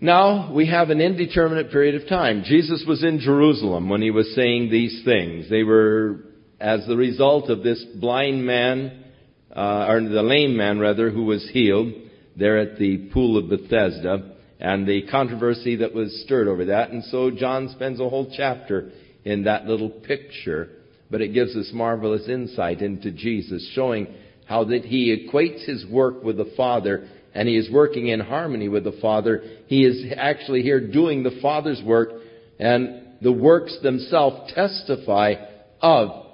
Now 0.00 0.52
we 0.52 0.66
have 0.66 0.90
an 0.90 1.00
indeterminate 1.00 1.72
period 1.72 2.00
of 2.00 2.08
time. 2.08 2.44
Jesus 2.44 2.84
was 2.86 3.02
in 3.02 3.18
Jerusalem 3.18 3.88
when 3.88 4.00
he 4.00 4.12
was 4.12 4.32
saying 4.36 4.70
these 4.70 5.02
things. 5.04 5.50
They 5.50 5.64
were 5.64 6.20
as 6.60 6.86
the 6.86 6.96
result 6.96 7.50
of 7.50 7.64
this 7.64 7.84
blind 8.00 8.44
man, 8.46 9.04
uh, 9.54 9.86
or 9.88 10.00
the 10.00 10.22
lame 10.22 10.56
man 10.56 10.78
rather, 10.78 11.10
who 11.10 11.24
was 11.24 11.48
healed 11.52 11.92
there 12.36 12.58
at 12.58 12.78
the 12.78 13.10
pool 13.12 13.36
of 13.36 13.48
Bethesda, 13.48 14.36
and 14.60 14.86
the 14.86 15.02
controversy 15.10 15.76
that 15.76 15.94
was 15.94 16.22
stirred 16.24 16.46
over 16.46 16.66
that. 16.66 16.90
And 16.90 17.02
so 17.04 17.32
John 17.32 17.68
spends 17.74 17.98
a 17.98 18.08
whole 18.08 18.32
chapter 18.36 18.92
in 19.24 19.44
that 19.44 19.66
little 19.66 19.90
picture, 19.90 20.68
but 21.10 21.20
it 21.20 21.34
gives 21.34 21.56
us 21.56 21.70
marvelous 21.72 22.28
insight 22.28 22.82
into 22.82 23.10
Jesus, 23.10 23.68
showing 23.74 24.06
how 24.46 24.64
that 24.64 24.84
he 24.84 25.26
equates 25.28 25.64
his 25.66 25.84
work 25.86 26.22
with 26.22 26.36
the 26.36 26.52
Father 26.56 27.08
and 27.34 27.48
he 27.48 27.56
is 27.56 27.70
working 27.70 28.08
in 28.08 28.20
harmony 28.20 28.68
with 28.68 28.84
the 28.84 28.98
Father. 29.00 29.42
He 29.66 29.84
is 29.84 30.12
actually 30.16 30.62
here 30.62 30.80
doing 30.80 31.22
the 31.22 31.38
Father's 31.42 31.82
work 31.84 32.10
and 32.58 33.02
the 33.20 33.32
works 33.32 33.76
themselves 33.82 34.52
testify 34.54 35.34
of 35.80 36.26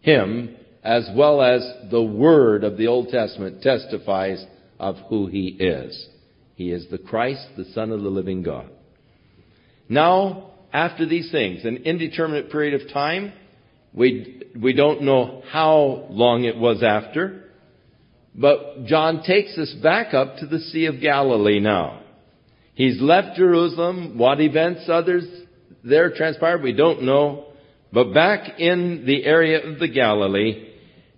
him 0.00 0.56
as 0.82 1.08
well 1.16 1.42
as 1.42 1.62
the 1.90 2.02
Word 2.02 2.62
of 2.62 2.76
the 2.76 2.86
Old 2.86 3.08
Testament 3.08 3.62
testifies 3.62 4.44
of 4.78 4.96
who 5.08 5.26
he 5.26 5.48
is. 5.48 6.08
He 6.54 6.70
is 6.70 6.86
the 6.90 6.98
Christ, 6.98 7.44
the 7.56 7.64
Son 7.74 7.90
of 7.90 8.02
the 8.02 8.08
living 8.08 8.42
God. 8.42 8.70
Now, 9.88 10.50
after 10.72 11.06
these 11.06 11.30
things, 11.30 11.64
an 11.64 11.78
indeterminate 11.78 12.50
period 12.50 12.80
of 12.80 12.92
time, 12.92 13.32
we, 13.92 14.42
we 14.60 14.74
don't 14.74 15.02
know 15.02 15.42
how 15.50 16.06
long 16.10 16.44
it 16.44 16.56
was 16.56 16.82
after, 16.82 17.45
but 18.38 18.84
John 18.84 19.22
takes 19.22 19.56
us 19.56 19.72
back 19.82 20.12
up 20.12 20.36
to 20.38 20.46
the 20.46 20.58
Sea 20.58 20.86
of 20.86 21.00
Galilee 21.00 21.58
now. 21.58 22.02
He's 22.74 23.00
left 23.00 23.36
Jerusalem. 23.36 24.18
What 24.18 24.40
events 24.40 24.82
others 24.88 25.24
there 25.82 26.10
transpired, 26.10 26.62
we 26.62 26.74
don't 26.74 27.02
know. 27.02 27.46
But 27.92 28.12
back 28.12 28.58
in 28.58 29.04
the 29.06 29.24
area 29.24 29.66
of 29.66 29.78
the 29.78 29.88
Galilee, 29.88 30.68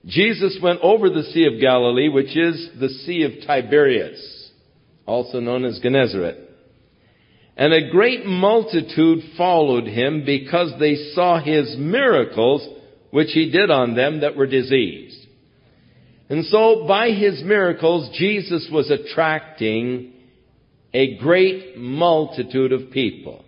Jesus 0.06 0.58
went 0.62 0.80
over 0.80 1.10
the 1.10 1.24
Sea 1.24 1.46
of 1.46 1.60
Galilee, 1.60 2.08
which 2.08 2.36
is 2.36 2.70
the 2.78 2.88
Sea 2.88 3.24
of 3.24 3.46
Tiberias, 3.46 4.50
also 5.06 5.40
known 5.40 5.64
as 5.64 5.80
Gennesaret. 5.82 6.36
And 7.56 7.72
a 7.72 7.90
great 7.90 8.24
multitude 8.24 9.24
followed 9.36 9.88
him 9.88 10.24
because 10.24 10.78
they 10.78 10.94
saw 11.14 11.42
his 11.42 11.74
miracles 11.76 12.66
which 13.10 13.30
he 13.32 13.50
did 13.50 13.70
on 13.70 13.96
them 13.96 14.20
that 14.20 14.36
were 14.36 14.46
diseased. 14.46 15.26
And 16.28 16.44
so 16.44 16.86
by 16.86 17.10
his 17.10 17.42
miracles, 17.42 18.16
Jesus 18.18 18.68
was 18.70 18.90
attracting 18.90 20.12
a 20.92 21.16
great 21.16 21.76
multitude 21.76 22.72
of 22.72 22.90
people. 22.90 23.44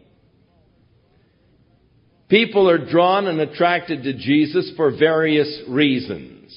People 2.28 2.70
are 2.70 2.90
drawn 2.90 3.26
and 3.26 3.40
attracted 3.40 4.04
to 4.04 4.14
Jesus 4.14 4.72
for 4.76 4.96
various 4.96 5.62
reasons. 5.68 6.56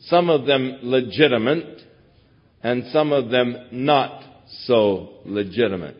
Some 0.00 0.30
of 0.30 0.46
them 0.46 0.78
legitimate 0.82 1.82
and 2.62 2.84
some 2.92 3.12
of 3.12 3.30
them 3.30 3.68
not 3.70 4.22
so 4.64 5.18
legitimate. 5.24 5.96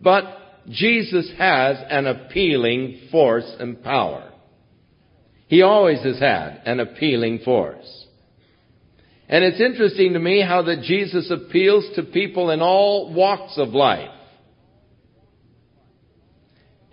But 0.00 0.24
Jesus 0.68 1.30
has 1.36 1.76
an 1.90 2.06
appealing 2.06 3.08
force 3.10 3.52
and 3.58 3.82
power. 3.82 4.29
He 5.50 5.62
always 5.62 6.00
has 6.04 6.20
had 6.20 6.62
an 6.64 6.78
appealing 6.78 7.40
force. 7.44 8.06
And 9.28 9.42
it's 9.42 9.60
interesting 9.60 10.12
to 10.12 10.20
me 10.20 10.40
how 10.46 10.62
that 10.62 10.82
Jesus 10.82 11.28
appeals 11.28 11.84
to 11.96 12.04
people 12.04 12.50
in 12.50 12.60
all 12.60 13.12
walks 13.12 13.58
of 13.58 13.70
life. 13.70 14.12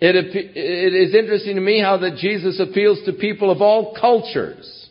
It, 0.00 0.16
it 0.16 0.92
is 0.92 1.14
interesting 1.14 1.54
to 1.54 1.60
me 1.60 1.80
how 1.80 1.98
that 1.98 2.16
Jesus 2.16 2.58
appeals 2.58 2.98
to 3.06 3.12
people 3.12 3.52
of 3.52 3.62
all 3.62 3.94
cultures. 3.94 4.90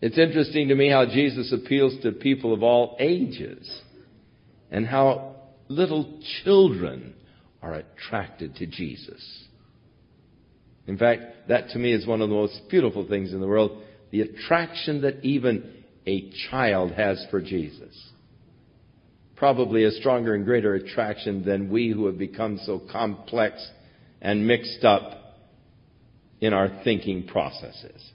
It's 0.00 0.16
interesting 0.16 0.68
to 0.68 0.74
me 0.74 0.88
how 0.88 1.04
Jesus 1.04 1.52
appeals 1.52 2.02
to 2.02 2.12
people 2.12 2.54
of 2.54 2.62
all 2.62 2.96
ages 2.98 3.70
and 4.70 4.86
how 4.86 5.36
little 5.68 6.18
children 6.44 7.12
are 7.60 7.74
attracted 7.74 8.56
to 8.56 8.66
Jesus. 8.66 9.44
In 10.86 10.98
fact, 10.98 11.48
that 11.48 11.70
to 11.70 11.78
me 11.78 11.92
is 11.92 12.06
one 12.06 12.20
of 12.20 12.28
the 12.28 12.34
most 12.34 12.60
beautiful 12.70 13.06
things 13.08 13.32
in 13.32 13.40
the 13.40 13.46
world. 13.46 13.82
The 14.10 14.20
attraction 14.20 15.02
that 15.02 15.24
even 15.24 15.84
a 16.06 16.30
child 16.50 16.92
has 16.92 17.24
for 17.30 17.40
Jesus. 17.40 18.10
Probably 19.36 19.84
a 19.84 19.90
stronger 19.90 20.34
and 20.34 20.44
greater 20.44 20.74
attraction 20.74 21.44
than 21.44 21.70
we 21.70 21.90
who 21.90 22.06
have 22.06 22.18
become 22.18 22.58
so 22.64 22.80
complex 22.90 23.66
and 24.20 24.46
mixed 24.46 24.84
up 24.84 25.38
in 26.40 26.52
our 26.52 26.82
thinking 26.84 27.26
processes. 27.26 28.10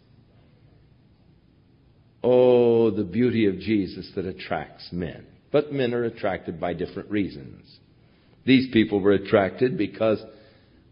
Oh, 2.24 2.92
the 2.92 3.04
beauty 3.04 3.48
of 3.48 3.60
Jesus 3.60 4.12
that 4.16 4.26
attracts 4.26 4.90
men. 4.92 5.26
But 5.52 5.74
men 5.74 5.94
are 5.94 6.04
attracted 6.04 6.60
by 6.60 6.74
different 6.74 7.10
reasons. 7.10 7.80
These 8.46 8.72
people 8.72 9.00
were 9.00 9.14
attracted 9.14 9.78
because 9.78 10.22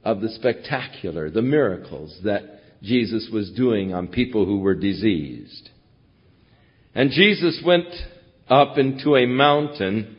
of 0.07 0.21
the 0.21 0.29
spectacular, 0.29 1.29
the 1.29 1.41
miracles 1.41 2.17
that 2.23 2.61
Jesus 2.81 3.29
was 3.29 3.51
doing 3.51 3.93
on 3.93 4.07
people 4.07 4.45
who 4.45 4.59
were 4.59 4.73
diseased. 4.73 5.69
And 6.95 7.11
Jesus 7.11 7.61
went 7.65 7.89
up 8.47 8.77
into 8.77 9.17
a 9.17 9.25
mountain, 9.25 10.15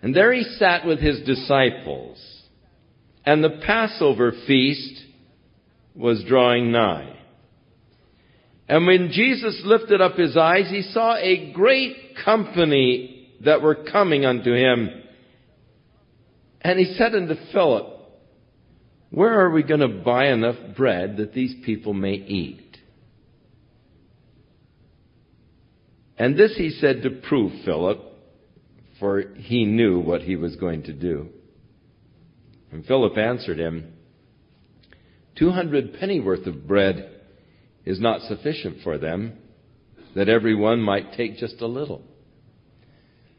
and 0.00 0.14
there 0.14 0.32
he 0.32 0.44
sat 0.44 0.86
with 0.86 1.00
his 1.00 1.26
disciples. 1.26 2.24
And 3.26 3.42
the 3.42 3.60
Passover 3.66 4.30
feast 4.46 5.02
was 5.96 6.22
drawing 6.28 6.70
nigh. 6.70 7.16
And 8.68 8.86
when 8.86 9.10
Jesus 9.10 9.60
lifted 9.64 10.00
up 10.00 10.14
his 10.14 10.36
eyes, 10.36 10.70
he 10.70 10.82
saw 10.82 11.16
a 11.16 11.52
great 11.52 11.96
company 12.24 13.32
that 13.44 13.60
were 13.60 13.74
coming 13.74 14.24
unto 14.24 14.54
him. 14.54 14.88
And 16.60 16.78
he 16.78 16.94
said 16.94 17.16
unto 17.16 17.34
Philip, 17.52 17.93
where 19.14 19.40
are 19.40 19.50
we 19.50 19.62
going 19.62 19.80
to 19.80 19.88
buy 19.88 20.26
enough 20.26 20.56
bread 20.76 21.18
that 21.18 21.32
these 21.32 21.54
people 21.64 21.94
may 21.94 22.14
eat? 22.14 22.76
And 26.18 26.36
this 26.36 26.56
he 26.56 26.70
said 26.70 27.02
to 27.02 27.10
prove 27.10 27.52
Philip, 27.64 28.00
for 28.98 29.22
he 29.36 29.64
knew 29.64 30.00
what 30.00 30.22
he 30.22 30.36
was 30.36 30.56
going 30.56 30.84
to 30.84 30.92
do. 30.92 31.28
And 32.72 32.84
Philip 32.84 33.16
answered 33.16 33.58
him, 33.58 33.92
Two 35.36 35.50
hundred 35.50 35.94
pennyworth 35.98 36.46
of 36.46 36.66
bread 36.66 37.20
is 37.84 38.00
not 38.00 38.20
sufficient 38.22 38.78
for 38.82 38.98
them, 38.98 39.34
that 40.14 40.28
every 40.28 40.54
one 40.54 40.80
might 40.80 41.12
take 41.12 41.38
just 41.38 41.60
a 41.60 41.66
little. 41.66 42.02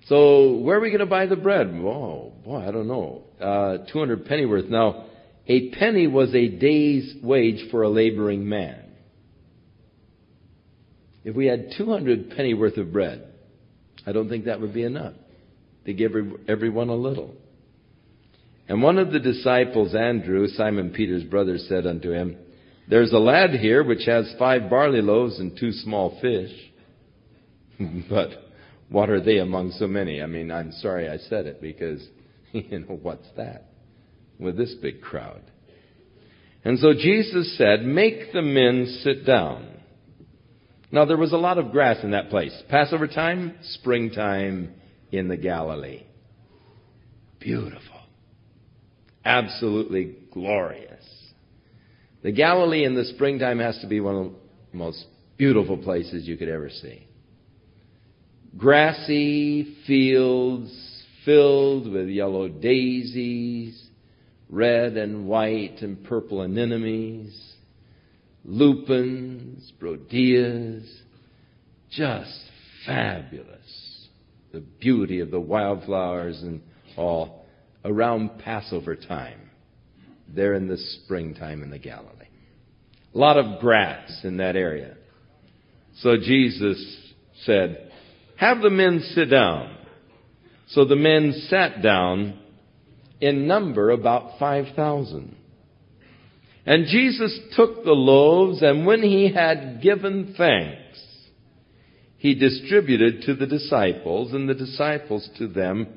So 0.08 0.58
where 0.58 0.78
are 0.78 0.82
we 0.82 0.90
going 0.90 1.00
to 1.00 1.06
buy 1.06 1.26
the 1.26 1.36
bread? 1.36 1.68
Oh, 1.68 2.34
boy, 2.44 2.68
I 2.68 2.72
don't 2.72 2.88
know. 2.88 3.24
Uh, 3.42 3.92
200 3.92 4.26
pennyworth. 4.26 4.70
Now, 4.70 5.06
a 5.48 5.70
penny 5.72 6.08
was 6.08 6.34
a 6.34 6.48
day's 6.48 7.16
wage 7.22 7.70
for 7.72 7.84
a 7.84 7.90
laboring 7.90 8.48
man. 8.48 8.82
If 11.24 11.36
we 11.36 11.48
had 11.48 11.74
200 11.78 12.32
penny 12.32 12.54
worth 12.54 12.78
of 12.78 12.92
bread, 12.92 13.28
I 14.06 14.12
don't 14.12 14.30
think 14.30 14.46
that 14.46 14.62
would 14.62 14.74
be 14.74 14.84
enough 14.84 15.14
to 15.86 15.94
give 15.94 16.12
everyone 16.48 16.90
a 16.90 16.96
little. 16.96 17.36
And 18.68 18.82
one 18.82 18.98
of 18.98 19.12
the 19.12 19.20
disciples, 19.20 19.94
Andrew, 19.94 20.48
Simon 20.48 20.92
Peter's 20.92 21.24
brother, 21.24 21.58
said 21.58 21.86
unto 21.86 22.12
him, 22.12 22.38
There's 22.90 23.12
a 23.12 23.20
lad 23.20 23.52
here 23.52 23.84
which 23.84 24.06
has 24.06 24.34
five 24.40 24.70
barley 24.70 25.02
loaves 25.02 25.40
and 25.40 25.58
two 25.58 25.72
small 25.72 26.20
fish. 26.22 26.52
but 28.10 28.30
what 28.90 29.10
are 29.10 29.22
they 29.22 29.38
among 29.38 29.72
so 29.72 29.88
many? 29.88 30.22
I 30.22 30.26
mean, 30.26 30.52
I'm 30.52 30.72
sorry 30.72 31.10
I 31.10 31.18
said 31.18 31.46
it 31.46 31.62
because, 31.62 32.08
you 32.52 32.80
know, 32.80 33.00
what's 33.02 33.28
that? 33.38 33.66
With 34.40 34.58
this 34.58 34.74
big 34.82 35.02
crowd. 35.02 35.42
And 36.64 36.80
so 36.80 36.94
Jesus 36.94 37.58
said, 37.58 37.84
Make 37.84 38.34
the 38.34 38.42
men 38.42 39.00
sit 39.04 39.26
down. 39.26 39.68
Now 40.92 41.06
there 41.06 41.18
was 41.18 41.34
a 41.34 41.38
lot 41.38 41.58
of 41.58 41.72
grass 41.72 42.04
in 42.04 42.12
that 42.12 42.30
place. 42.30 42.54
Passover 42.70 43.08
time, 43.08 43.56
springtime 43.62 44.74
in 45.12 45.28
the 45.28 45.38
Galilee. 45.38 46.04
Beautiful. 47.40 47.82
Absolutely 49.24 50.16
glorious. 50.32 51.04
The 52.24 52.32
Galilee 52.32 52.86
in 52.86 52.96
the 52.96 53.06
springtime 53.06 53.60
has 53.60 53.78
to 53.82 53.88
be 53.88 54.00
one 54.00 54.16
of 54.16 54.32
the 54.72 54.78
most 54.78 55.06
beautiful 55.38 55.78
places 55.78 56.28
you 56.28 56.38
could 56.38 56.50
ever 56.50 56.70
see. 56.70 57.08
Grassy 58.58 59.76
fields 59.86 60.72
filled 61.26 61.92
with 61.92 62.08
yellow 62.08 62.48
daisies, 62.48 63.85
red 64.50 64.98
and 64.98 65.28
white 65.28 65.78
and 65.82 66.04
purple 66.04 66.42
anemones, 66.42 67.54
lupins, 68.44 69.72
brodias, 69.82 70.86
just 71.92 72.40
fabulous. 72.86 74.08
the 74.52 74.62
beauty 74.80 75.20
of 75.20 75.32
the 75.32 75.40
wildflowers 75.40 76.42
and 76.42 76.62
all 76.96 77.46
around 77.84 78.40
Passover 78.40 78.96
time, 78.96 79.50
there 80.34 80.54
in 80.54 80.68
the 80.68 80.78
springtime 80.78 81.62
in 81.62 81.70
the 81.70 81.78
Galilee. 81.78 82.28
A 83.14 83.18
lot 83.18 83.38
of 83.38 83.60
grass 83.60 84.22
in 84.24 84.38
that 84.38 84.56
area. 84.56 84.96
So 85.98 86.16
Jesus 86.18 87.14
said, 87.44 87.92
Have 88.38 88.62
the 88.62 88.70
men 88.70 89.02
sit 89.14 89.26
down. 89.26 89.78
So 90.70 90.86
the 90.86 90.96
men 90.96 91.34
sat 91.50 91.82
down 91.82 92.40
in 93.26 93.48
number 93.48 93.90
about 93.90 94.38
5,000. 94.40 95.36
And 96.66 96.88
Jesus 96.88 97.40
took 97.56 97.84
the 97.84 97.92
loaves, 97.92 98.62
and 98.62 98.86
when 98.86 99.04
he 99.04 99.32
had 99.32 99.82
given 99.82 100.34
thanks, 100.38 101.00
he 102.18 102.34
distributed 102.36 103.24
to 103.24 103.36
the 103.36 103.46
disciples, 103.46 104.34
and 104.34 104.50
the 104.50 104.56
disciples 104.56 105.30
to 105.38 105.48
them 105.48 105.88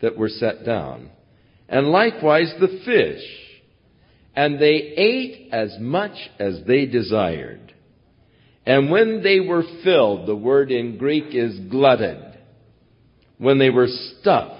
that 0.00 0.16
were 0.16 0.28
set 0.28 0.64
down. 0.64 1.10
And 1.68 1.88
likewise 1.88 2.52
the 2.60 2.80
fish. 2.84 3.22
And 4.34 4.60
they 4.60 4.74
ate 4.96 5.48
as 5.52 5.76
much 5.80 6.16
as 6.38 6.60
they 6.66 6.86
desired. 6.86 7.72
And 8.66 8.90
when 8.90 9.22
they 9.22 9.40
were 9.40 9.62
filled, 9.82 10.28
the 10.28 10.36
word 10.36 10.70
in 10.70 10.98
Greek 10.98 11.34
is 11.34 11.58
glutted. 11.70 12.18
When 13.38 13.58
they 13.58 13.70
were 13.70 13.88
stuffed, 14.20 14.55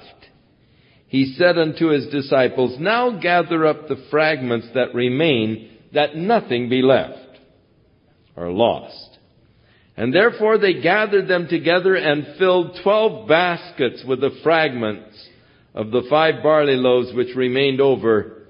he 1.08 1.34
said 1.36 1.56
unto 1.56 1.88
his 1.88 2.06
disciples, 2.08 2.76
Now 2.80 3.18
gather 3.20 3.66
up 3.66 3.88
the 3.88 4.04
fragments 4.10 4.68
that 4.74 4.94
remain, 4.94 5.70
that 5.94 6.16
nothing 6.16 6.68
be 6.68 6.82
left 6.82 7.38
or 8.34 8.50
lost. 8.50 9.18
And 9.96 10.12
therefore 10.12 10.58
they 10.58 10.80
gathered 10.82 11.28
them 11.28 11.48
together 11.48 11.94
and 11.94 12.36
filled 12.38 12.78
twelve 12.82 13.28
baskets 13.28 14.04
with 14.06 14.20
the 14.20 14.36
fragments 14.42 15.16
of 15.74 15.90
the 15.90 16.02
five 16.10 16.42
barley 16.42 16.76
loaves 16.76 17.14
which 17.14 17.36
remained 17.36 17.80
over, 17.80 18.42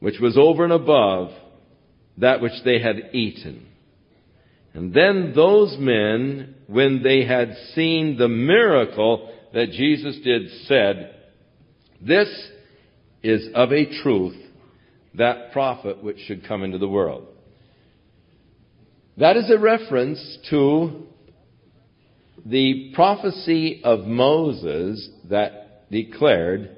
which 0.00 0.18
was 0.20 0.36
over 0.36 0.64
and 0.64 0.72
above 0.72 1.30
that 2.18 2.40
which 2.40 2.52
they 2.64 2.80
had 2.80 3.10
eaten. 3.14 3.66
And 4.74 4.92
then 4.92 5.32
those 5.34 5.76
men, 5.78 6.54
when 6.66 7.02
they 7.02 7.24
had 7.24 7.56
seen 7.74 8.16
the 8.18 8.28
miracle 8.28 9.32
that 9.52 9.70
Jesus 9.70 10.18
did, 10.22 10.48
said, 10.66 11.16
This 12.00 12.28
is 13.22 13.48
of 13.54 13.72
a 13.72 14.02
truth 14.02 14.36
that 15.14 15.52
prophet 15.52 16.02
which 16.02 16.18
should 16.20 16.46
come 16.46 16.62
into 16.62 16.78
the 16.78 16.88
world. 16.88 17.26
That 19.18 19.36
is 19.36 19.50
a 19.50 19.58
reference 19.58 20.38
to 20.50 21.06
the 22.46 22.92
prophecy 22.94 23.82
of 23.84 24.06
Moses 24.06 25.10
that 25.28 25.90
declared, 25.90 26.76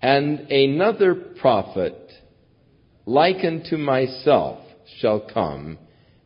and 0.00 0.50
another 0.50 1.14
prophet 1.14 2.10
likened 3.04 3.66
to 3.66 3.76
myself 3.76 4.60
shall 4.98 5.20
come, 5.20 5.78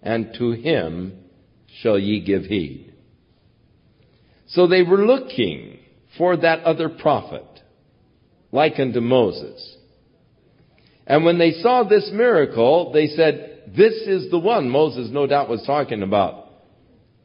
and 0.03 0.33
to 0.39 0.53
him 0.53 1.25
shall 1.81 1.99
ye 1.99 2.21
give 2.25 2.45
heed. 2.45 2.95
So 4.49 4.67
they 4.67 4.83
were 4.83 5.05
looking 5.05 5.79
for 6.17 6.37
that 6.37 6.63
other 6.65 6.89
prophet, 6.89 7.45
like 8.53 8.79
unto 8.79 9.01
Moses. 9.01 9.77
And 11.07 11.25
when 11.25 11.39
they 11.39 11.53
saw 11.53 11.85
this 11.85 12.11
miracle, 12.13 12.93
they 12.93 13.07
said, 13.09 13.63
this 13.77 13.95
is 14.07 14.31
the 14.31 14.39
one 14.39 14.69
Moses 14.69 15.09
no 15.11 15.27
doubt 15.27 15.49
was 15.49 15.65
talking 15.67 16.03
about. 16.03 16.47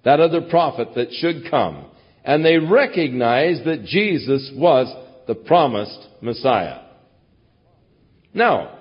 That 0.04 0.20
other 0.20 0.42
prophet 0.42 0.90
that 0.96 1.12
should 1.14 1.50
come. 1.50 1.86
And 2.24 2.44
they 2.44 2.58
recognized 2.58 3.66
that 3.66 3.86
Jesus 3.86 4.52
was 4.56 4.94
the 5.28 5.36
promised 5.36 6.08
Messiah. 6.22 6.82
Now, 8.34 8.80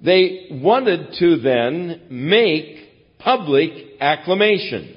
they 0.00 0.46
wanted 0.50 1.14
to 1.18 1.38
then 1.38 2.02
make 2.10 3.18
public 3.18 3.70
acclamation. 4.00 4.96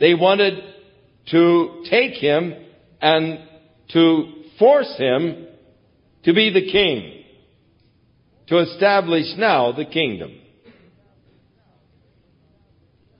They 0.00 0.14
wanted 0.14 0.54
to 1.30 1.84
take 1.90 2.14
him 2.14 2.54
and 3.00 3.40
to 3.92 4.32
force 4.58 4.94
him 4.96 5.46
to 6.24 6.32
be 6.32 6.52
the 6.52 6.70
king, 6.70 7.24
to 8.48 8.58
establish 8.58 9.26
now 9.36 9.72
the 9.72 9.84
kingdom. 9.84 10.32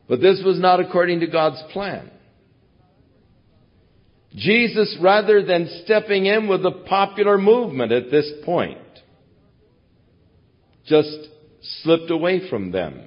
But 0.09 0.21
this 0.21 0.43
was 0.45 0.59
not 0.59 0.81
according 0.81 1.21
to 1.21 1.27
God's 1.27 1.63
plan. 1.73 2.11
Jesus, 4.35 4.97
rather 5.01 5.45
than 5.45 5.83
stepping 5.85 6.27
in 6.27 6.49
with 6.49 6.63
the 6.63 6.71
popular 6.71 7.39
movement 7.39 7.93
at 7.93 8.11
this 8.11 8.31
point, 8.45 8.79
just 10.87 11.29
slipped 11.83 12.11
away 12.11 12.49
from 12.49 12.73
them 12.73 13.03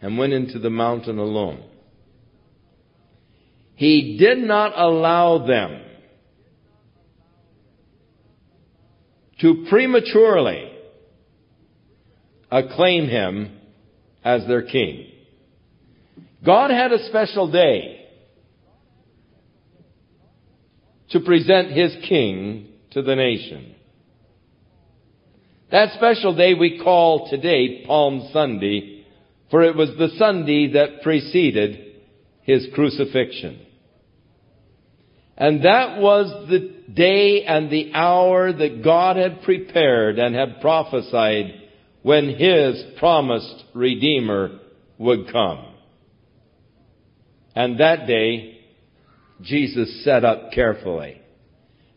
and 0.00 0.18
went 0.18 0.32
into 0.32 0.58
the 0.58 0.70
mountain 0.70 1.18
alone. 1.18 1.62
He 3.74 4.16
did 4.18 4.38
not 4.38 4.72
allow 4.76 5.46
them 5.46 5.82
to 9.42 9.66
prematurely 9.68 10.70
acclaim 12.50 13.08
him 13.08 13.58
as 14.24 14.46
their 14.46 14.62
king. 14.62 15.08
God 16.44 16.70
had 16.70 16.92
a 16.92 17.06
special 17.08 17.50
day 17.50 18.06
to 21.10 21.20
present 21.20 21.72
his 21.72 21.94
king 22.08 22.68
to 22.92 23.02
the 23.02 23.16
nation. 23.16 23.74
That 25.72 25.94
special 25.94 26.36
day 26.36 26.54
we 26.54 26.80
call 26.82 27.28
today 27.28 27.84
Palm 27.86 28.28
Sunday, 28.32 29.04
for 29.50 29.62
it 29.62 29.74
was 29.74 29.90
the 29.98 30.10
Sunday 30.18 30.72
that 30.74 31.02
preceded 31.02 31.96
his 32.42 32.68
crucifixion. 32.74 33.58
And 35.36 35.64
that 35.64 35.98
was 35.98 36.48
the 36.48 36.71
day 36.92 37.44
and 37.44 37.70
the 37.70 37.92
hour 37.94 38.52
that 38.52 38.82
God 38.82 39.16
had 39.16 39.42
prepared 39.42 40.18
and 40.18 40.34
had 40.34 40.60
prophesied 40.60 41.62
when 42.02 42.28
his 42.30 42.82
promised 42.98 43.64
Redeemer 43.74 44.58
would 44.98 45.30
come. 45.32 45.66
And 47.54 47.80
that 47.80 48.06
day, 48.06 48.60
Jesus 49.42 50.04
set 50.04 50.24
up 50.24 50.52
carefully, 50.52 51.20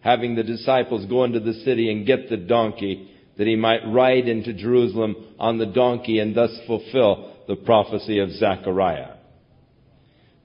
having 0.02 0.36
the 0.36 0.44
disciples 0.44 1.06
go 1.06 1.24
into 1.24 1.40
the 1.40 1.54
city 1.66 1.92
and 1.92 2.06
get 2.06 2.30
the 2.30 2.38
donkey 2.38 3.12
that 3.38 3.48
he 3.48 3.56
might 3.56 3.86
ride 3.88 4.28
into 4.28 4.54
Jerusalem 4.54 5.16
on 5.40 5.58
the 5.58 5.66
donkey 5.66 6.20
and 6.20 6.36
thus 6.36 6.52
fulfill 6.68 7.34
the 7.48 7.56
prophecy 7.56 8.20
of 8.20 8.32
Zechariah. 8.32 9.16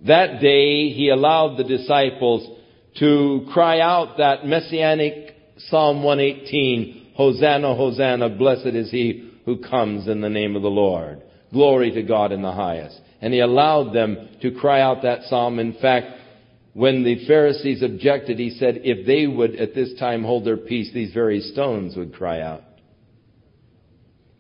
That 0.06 0.40
day 0.40 0.90
he 0.90 1.10
allowed 1.10 1.56
the 1.56 1.64
disciples 1.64 2.59
to 2.98 3.46
cry 3.52 3.80
out 3.80 4.18
that 4.18 4.46
messianic 4.46 5.36
Psalm 5.68 6.02
118, 6.02 7.12
Hosanna, 7.14 7.74
Hosanna, 7.74 8.28
blessed 8.30 8.66
is 8.66 8.90
he 8.90 9.30
who 9.44 9.58
comes 9.58 10.08
in 10.08 10.20
the 10.20 10.30
name 10.30 10.56
of 10.56 10.62
the 10.62 10.68
Lord. 10.68 11.22
Glory 11.52 11.90
to 11.92 12.02
God 12.02 12.32
in 12.32 12.42
the 12.42 12.52
highest. 12.52 12.98
And 13.20 13.34
he 13.34 13.40
allowed 13.40 13.92
them 13.92 14.28
to 14.40 14.52
cry 14.52 14.80
out 14.80 15.02
that 15.02 15.24
psalm. 15.24 15.58
In 15.58 15.74
fact, 15.74 16.06
when 16.72 17.04
the 17.04 17.26
Pharisees 17.26 17.82
objected, 17.82 18.38
he 18.38 18.50
said, 18.50 18.80
if 18.84 19.06
they 19.06 19.26
would 19.26 19.56
at 19.56 19.74
this 19.74 19.92
time 19.98 20.22
hold 20.22 20.46
their 20.46 20.56
peace, 20.56 20.90
these 20.94 21.12
very 21.12 21.40
stones 21.40 21.96
would 21.96 22.14
cry 22.14 22.40
out. 22.40 22.62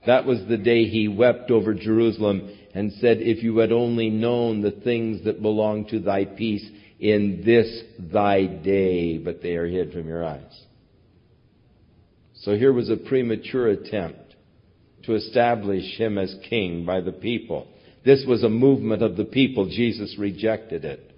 That 0.06 0.24
was 0.24 0.40
the 0.48 0.56
day 0.56 0.86
he 0.86 1.08
wept 1.08 1.50
over 1.50 1.74
Jerusalem 1.74 2.56
and 2.74 2.92
said, 2.94 3.18
If 3.18 3.42
you 3.42 3.58
had 3.58 3.72
only 3.72 4.08
known 4.08 4.62
the 4.62 4.70
things 4.70 5.24
that 5.24 5.42
belong 5.42 5.86
to 5.88 6.00
thy 6.00 6.24
peace 6.24 6.66
in 7.00 7.42
this 7.44 7.82
thy 8.12 8.44
day, 8.44 9.16
but 9.16 9.40
they 9.42 9.56
are 9.56 9.66
hid 9.66 9.92
from 9.92 10.06
your 10.06 10.22
eyes. 10.22 10.64
So 12.42 12.56
here 12.56 12.72
was 12.72 12.90
a 12.90 12.96
premature 12.96 13.68
attempt 13.68 14.34
to 15.04 15.14
establish 15.14 15.96
him 15.96 16.18
as 16.18 16.34
king 16.48 16.84
by 16.84 17.00
the 17.00 17.12
people. 17.12 17.66
This 18.04 18.24
was 18.26 18.44
a 18.44 18.50
movement 18.50 19.02
of 19.02 19.16
the 19.16 19.24
people. 19.24 19.66
Jesus 19.66 20.16
rejected 20.18 20.84
it. 20.84 21.14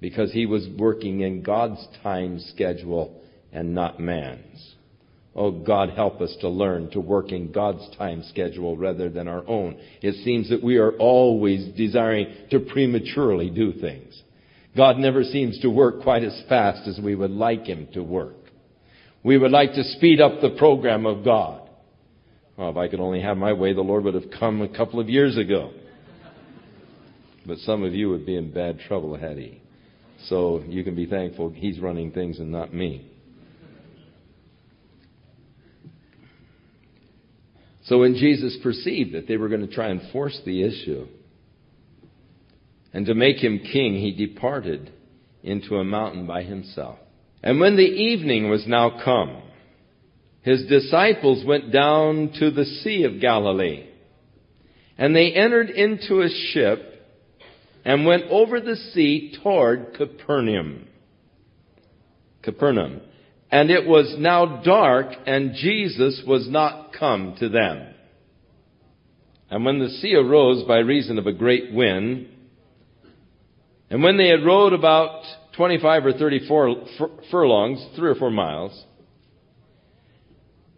Because 0.00 0.32
he 0.32 0.46
was 0.46 0.68
working 0.78 1.20
in 1.20 1.42
God's 1.42 1.84
time 2.02 2.38
schedule 2.38 3.20
and 3.52 3.74
not 3.74 3.98
man's. 3.98 4.75
Oh, 5.38 5.50
God, 5.50 5.90
help 5.90 6.22
us 6.22 6.34
to 6.40 6.48
learn 6.48 6.90
to 6.92 7.00
work 7.00 7.30
in 7.30 7.52
God's 7.52 7.86
time 7.98 8.24
schedule 8.30 8.74
rather 8.74 9.10
than 9.10 9.28
our 9.28 9.46
own. 9.46 9.76
It 10.00 10.24
seems 10.24 10.48
that 10.48 10.64
we 10.64 10.78
are 10.78 10.92
always 10.92 11.76
desiring 11.76 12.34
to 12.50 12.60
prematurely 12.60 13.50
do 13.50 13.74
things. 13.74 14.22
God 14.74 14.96
never 14.96 15.22
seems 15.22 15.60
to 15.60 15.68
work 15.68 16.02
quite 16.02 16.24
as 16.24 16.42
fast 16.48 16.88
as 16.88 16.98
we 16.98 17.14
would 17.14 17.30
like 17.30 17.64
Him 17.64 17.86
to 17.92 18.02
work. 18.02 18.34
We 19.22 19.36
would 19.36 19.50
like 19.50 19.74
to 19.74 19.84
speed 19.84 20.22
up 20.22 20.40
the 20.40 20.56
program 20.56 21.04
of 21.04 21.22
God. 21.22 21.68
Well, 22.56 22.70
if 22.70 22.76
I 22.78 22.88
could 22.88 23.00
only 23.00 23.20
have 23.20 23.36
my 23.36 23.52
way, 23.52 23.74
the 23.74 23.82
Lord 23.82 24.04
would 24.04 24.14
have 24.14 24.30
come 24.38 24.62
a 24.62 24.68
couple 24.68 25.00
of 25.00 25.10
years 25.10 25.36
ago. 25.36 25.72
But 27.44 27.58
some 27.58 27.82
of 27.82 27.94
you 27.94 28.08
would 28.08 28.24
be 28.24 28.36
in 28.36 28.52
bad 28.52 28.80
trouble 28.88 29.16
had 29.16 29.36
he. 29.36 29.60
So 30.28 30.64
you 30.66 30.82
can 30.82 30.94
be 30.94 31.04
thankful 31.04 31.50
he's 31.50 31.78
running 31.78 32.10
things 32.10 32.38
and 32.38 32.50
not 32.50 32.72
me. 32.72 33.10
So 37.86 37.98
when 37.98 38.14
Jesus 38.14 38.56
perceived 38.62 39.14
that 39.14 39.28
they 39.28 39.36
were 39.36 39.48
going 39.48 39.66
to 39.66 39.72
try 39.72 39.88
and 39.88 40.10
force 40.12 40.38
the 40.44 40.62
issue, 40.62 41.06
and 42.92 43.06
to 43.06 43.14
make 43.14 43.36
him 43.36 43.60
king, 43.60 43.94
he 43.94 44.12
departed 44.12 44.92
into 45.42 45.76
a 45.76 45.84
mountain 45.84 46.26
by 46.26 46.42
himself. 46.42 46.98
And 47.42 47.60
when 47.60 47.76
the 47.76 47.82
evening 47.82 48.50
was 48.50 48.66
now 48.66 49.00
come, 49.04 49.42
his 50.42 50.66
disciples 50.66 51.44
went 51.44 51.72
down 51.72 52.32
to 52.40 52.50
the 52.50 52.64
Sea 52.64 53.04
of 53.04 53.20
Galilee. 53.20 53.86
And 54.98 55.14
they 55.14 55.32
entered 55.32 55.70
into 55.70 56.22
a 56.22 56.28
ship 56.52 56.80
and 57.84 58.06
went 58.06 58.24
over 58.30 58.60
the 58.60 58.76
sea 58.76 59.36
toward 59.42 59.94
Capernaum. 59.96 60.88
Capernaum. 62.42 63.00
And 63.50 63.70
it 63.70 63.86
was 63.86 64.16
now 64.18 64.62
dark 64.62 65.12
and 65.26 65.54
Jesus 65.54 66.22
was 66.26 66.48
not 66.48 66.92
come 66.98 67.36
to 67.38 67.48
them. 67.48 67.94
And 69.50 69.64
when 69.64 69.78
the 69.78 69.88
sea 69.88 70.14
arose 70.14 70.64
by 70.66 70.78
reason 70.78 71.18
of 71.18 71.26
a 71.26 71.32
great 71.32 71.72
wind, 71.72 72.28
and 73.88 74.02
when 74.02 74.16
they 74.16 74.28
had 74.28 74.44
rowed 74.44 74.72
about 74.72 75.22
25 75.56 76.06
or 76.06 76.12
34 76.12 76.84
furlongs, 77.30 77.86
three 77.94 78.10
or 78.10 78.16
four 78.16 78.32
miles, 78.32 78.84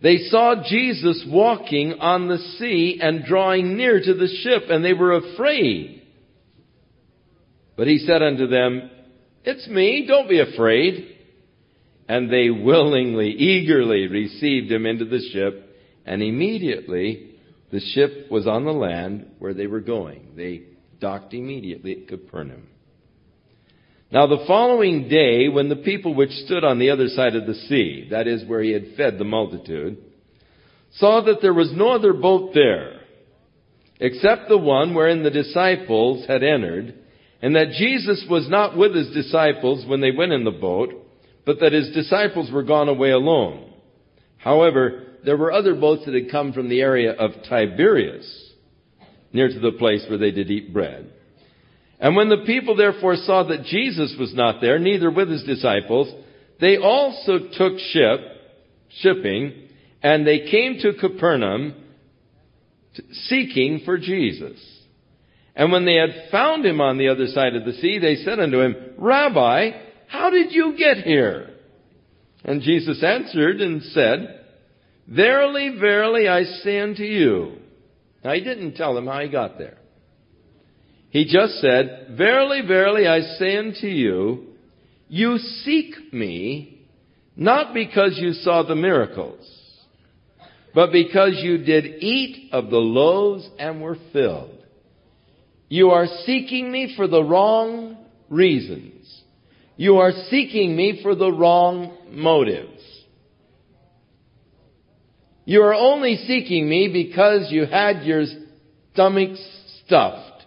they 0.03 0.19
saw 0.29 0.63
Jesus 0.69 1.25
walking 1.27 1.95
on 1.95 2.29
the 2.29 2.39
sea 2.59 3.01
and 3.03 3.25
drawing 3.25 3.77
near 3.77 3.99
to 4.01 4.15
the 4.15 4.29
ship, 4.43 4.65
and 4.69 4.85
they 4.85 4.93
were 4.93 5.13
afraid. 5.13 6.03
But 7.77 7.89
he 7.89 7.99
said 7.99 8.23
unto 8.23 8.47
them, 8.47 8.91
It's 9.45 9.67
me, 9.67 10.05
don't 10.07 10.29
be 10.29 10.41
afraid. 10.41 11.18
And 12.09 12.33
they 12.33 12.49
willingly, 12.51 13.31
eagerly 13.31 14.07
received 14.07 14.73
him 14.73 14.87
into 14.87 15.05
the 15.05 15.21
ship, 15.33 15.77
and 16.07 16.23
immediately 16.23 17.33
the 17.71 17.81
ship 17.81 18.31
was 18.31 18.47
on 18.47 18.65
the 18.65 18.73
land 18.73 19.27
where 19.39 19.53
they 19.53 19.67
were 19.67 19.81
going. 19.81 20.33
They 20.35 20.63
docked 21.01 21.35
immediately 21.35 21.93
at 21.93 22.09
Capernaum. 22.09 22.69
Now 24.11 24.27
the 24.27 24.45
following 24.47 25.09
day, 25.09 25.49
when 25.49 25.69
the 25.69 25.77
people 25.77 26.15
which 26.15 26.31
stood 26.31 26.65
on 26.65 26.79
the 26.79 26.91
other 26.91 27.09
side 27.09 27.37
of 27.37 27.47
the 27.47 27.55
sea, 27.55 28.09
that 28.11 28.27
is 28.27 28.45
where 28.47 28.63
he 28.63 28.73
had 28.73 28.97
fed 28.97 29.19
the 29.19 29.25
multitude, 29.25 29.99
saw 30.95 31.21
that 31.27 31.43
there 31.43 31.53
was 31.53 31.71
no 31.75 31.91
other 31.91 32.15
boat 32.15 32.53
there, 32.55 33.01
except 34.01 34.49
the 34.49 34.57
one 34.57 34.95
wherein 34.95 35.23
the 35.23 35.31
disciples 35.31 36.27
had 36.27 36.43
entered, 36.43 36.95
and 37.43 37.55
that 37.55 37.73
Jesus 37.73 38.25
was 38.31 38.49
not 38.49 38.79
with 38.79 38.95
his 38.95 39.11
disciples 39.11 39.85
when 39.87 40.01
they 40.01 40.11
went 40.11 40.33
in 40.33 40.45
the 40.45 40.51
boat, 40.51 40.95
but 41.49 41.61
that 41.61 41.73
his 41.73 41.89
disciples 41.93 42.53
were 42.53 42.63
gone 42.63 42.91
away 42.91 43.11
alone. 43.11 43.73
However, 44.37 45.05
there 45.25 45.39
were 45.39 45.51
other 45.51 45.75
boats 45.75 46.05
that 46.05 46.13
had 46.13 46.31
come 46.31 46.53
from 46.53 46.69
the 46.69 46.83
area 46.83 47.13
of 47.13 47.31
Tiberias, 47.49 48.53
near 49.33 49.49
to 49.49 49.59
the 49.59 49.73
place 49.73 50.05
where 50.11 50.19
they 50.19 50.31
did 50.31 50.51
eat 50.51 50.75
bread. 50.75 51.11
And 51.99 52.15
when 52.15 52.29
the 52.29 52.45
people 52.45 52.77
therefore 52.77 53.17
saw 53.17 53.45
that 53.45 53.65
Jesus 53.65 54.15
was 54.21 54.35
not 54.35 54.61
there, 54.61 54.79
neither 54.79 55.11
with 55.11 55.31
his 55.31 55.43
disciples, 55.45 56.13
they 56.61 56.77
also 56.77 57.39
took 57.57 57.79
ship, 57.79 58.21
shipping, 59.01 59.71
and 60.03 60.27
they 60.27 60.51
came 60.51 60.79
to 60.83 61.01
Capernaum 61.01 61.73
seeking 63.11 63.81
for 63.87 63.97
Jesus. 63.97 64.61
And 65.57 65.73
when 65.73 65.87
they 65.87 65.95
had 65.95 66.31
found 66.31 66.67
him 66.67 66.83
on 66.83 66.99
the 66.99 67.09
other 67.09 67.29
side 67.29 67.57
of 67.57 67.65
the 67.65 67.73
sea, 67.73 67.99
they 67.99 68.17
said 68.17 68.39
unto 68.39 68.61
him, 68.61 68.77
Rabbi, 68.99 69.88
how 70.09 70.31
did 70.31 70.53
you 70.53 70.77
get 70.77 70.99
here? 70.99 71.51
And 72.45 72.63
Jesus 72.63 73.03
answered 73.03 73.61
and 73.61 73.83
said, 73.83 74.45
Verily, 75.07 75.77
verily, 75.79 76.29
I 76.29 76.45
say 76.45 76.81
unto 76.81 77.03
you. 77.03 77.57
Now 78.25 78.33
he 78.33 78.43
didn't 78.43 78.75
tell 78.75 78.95
them 78.95 79.07
how 79.07 79.21
he 79.21 79.29
got 79.29 79.59
there. 79.59 79.79
He 81.11 81.25
just 81.25 81.55
said, 81.61 82.15
Verily, 82.17 82.63
verily, 82.67 83.07
I 83.07 83.21
say 83.39 83.57
unto 83.57 83.87
you, 83.87 84.47
you 85.09 85.39
seek 85.39 86.13
me 86.13 86.87
not 87.37 87.73
because 87.73 88.19
you 88.19 88.33
saw 88.33 88.63
the 88.63 88.75
miracles, 88.75 89.49
but 90.75 90.93
because 90.93 91.39
you 91.43 91.59
did 91.59 92.03
eat 92.03 92.53
of 92.53 92.69
the 92.69 92.77
loaves 92.77 93.49
and 93.59 93.81
were 93.81 93.97
filled. 94.13 94.59
You 95.69 95.91
are 95.91 96.07
seeking 96.25 96.71
me 96.71 96.95
for 96.97 97.07
the 97.07 97.23
wrong 97.23 97.97
reasons. 98.29 98.98
You 99.79 99.99
are 99.99 100.11
seeking 100.29 100.75
me 100.75 100.99
for 101.05 101.15
the 101.15 101.31
wrong 101.31 101.97
motives. 102.11 102.83
You 105.45 105.63
are 105.63 105.73
only 105.73 106.17
seeking 106.27 106.69
me 106.69 106.89
because 106.93 107.53
you 107.53 107.65
had 107.65 108.03
your 108.03 108.25
stomachs 108.93 109.41
stuffed 109.87 110.45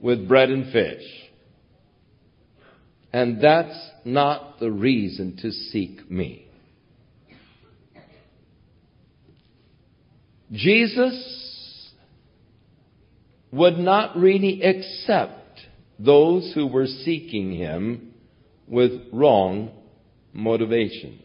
with 0.00 0.26
bread 0.26 0.48
and 0.48 0.72
fish. 0.72 1.04
And 3.12 3.42
that's 3.42 3.78
not 4.06 4.58
the 4.58 4.70
reason 4.70 5.36
to 5.42 5.52
seek 5.52 6.10
me. 6.10 6.48
Jesus 10.50 11.92
would 13.52 13.76
not 13.76 14.16
really 14.16 14.62
accept 14.62 15.60
those 15.98 16.52
who 16.54 16.66
were 16.66 16.86
seeking 16.86 17.52
him 17.52 18.11
with 18.66 18.92
wrong 19.12 19.70
motivations. 20.32 21.22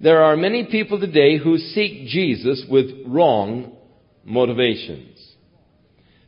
There 0.00 0.22
are 0.22 0.36
many 0.36 0.66
people 0.70 0.98
today 0.98 1.38
who 1.38 1.58
seek 1.58 2.08
Jesus 2.08 2.64
with 2.68 2.86
wrong 3.06 3.76
motivations. 4.24 5.18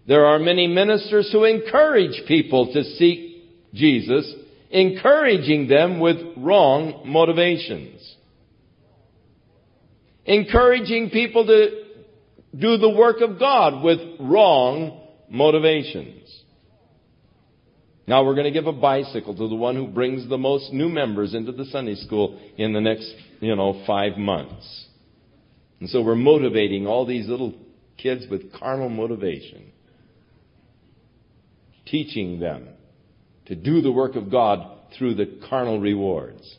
There 0.07 0.27
are 0.27 0.39
many 0.39 0.67
ministers 0.67 1.31
who 1.33 1.45
encourage 1.45 2.23
people 2.29 2.73
to 2.73 2.85
seek 2.85 3.73
Jesus, 3.75 4.33
encouraging 4.71 5.67
them 5.67 5.99
with 5.99 6.19
wrong 6.37 7.03
motivations. 7.07 8.17
Encouraging 10.25 11.11
people 11.11 11.47
to 11.47 11.85
do 12.57 12.77
the 12.77 12.91
work 12.91 13.21
of 13.21 13.39
God 13.39 13.83
with 13.83 13.99
wrong 14.21 15.01
motivations. 15.29 16.44
Now 18.07 18.25
we're 18.25 18.35
going 18.35 18.45
to 18.45 18.51
give 18.51 18.67
a 18.67 18.73
bicycle 18.73 19.35
to 19.35 19.49
the 19.49 19.55
one 19.55 19.77
who 19.77 19.87
brings 19.87 20.29
the 20.29 20.37
most 20.39 20.73
new 20.73 20.89
members 20.89 21.35
into 21.35 21.53
the 21.53 21.65
Sunday 21.67 21.95
school 21.95 22.39
in 22.57 22.73
the 22.73 22.81
next, 22.81 23.11
you 23.41 23.57
know, 23.57 23.83
five 23.87 24.19
months. 24.19 24.87
And 25.81 25.89
so 25.89 26.03
we're 26.03 26.15
motivating 26.15 26.87
all 26.87 27.07
these 27.07 27.29
little 27.29 27.55
kids 27.97 28.27
with 28.31 28.53
carnal 28.53 28.89
motivation 28.89 29.73
teaching 31.87 32.41
them 32.41 32.69
to 33.47 33.55
do 33.55 33.81
the 33.81 33.93
work 33.93 34.17
of 34.17 34.31
God 34.31 34.67
through 34.99 35.15
the 35.15 35.39
carnal 35.49 35.81
rewards. 35.81 36.57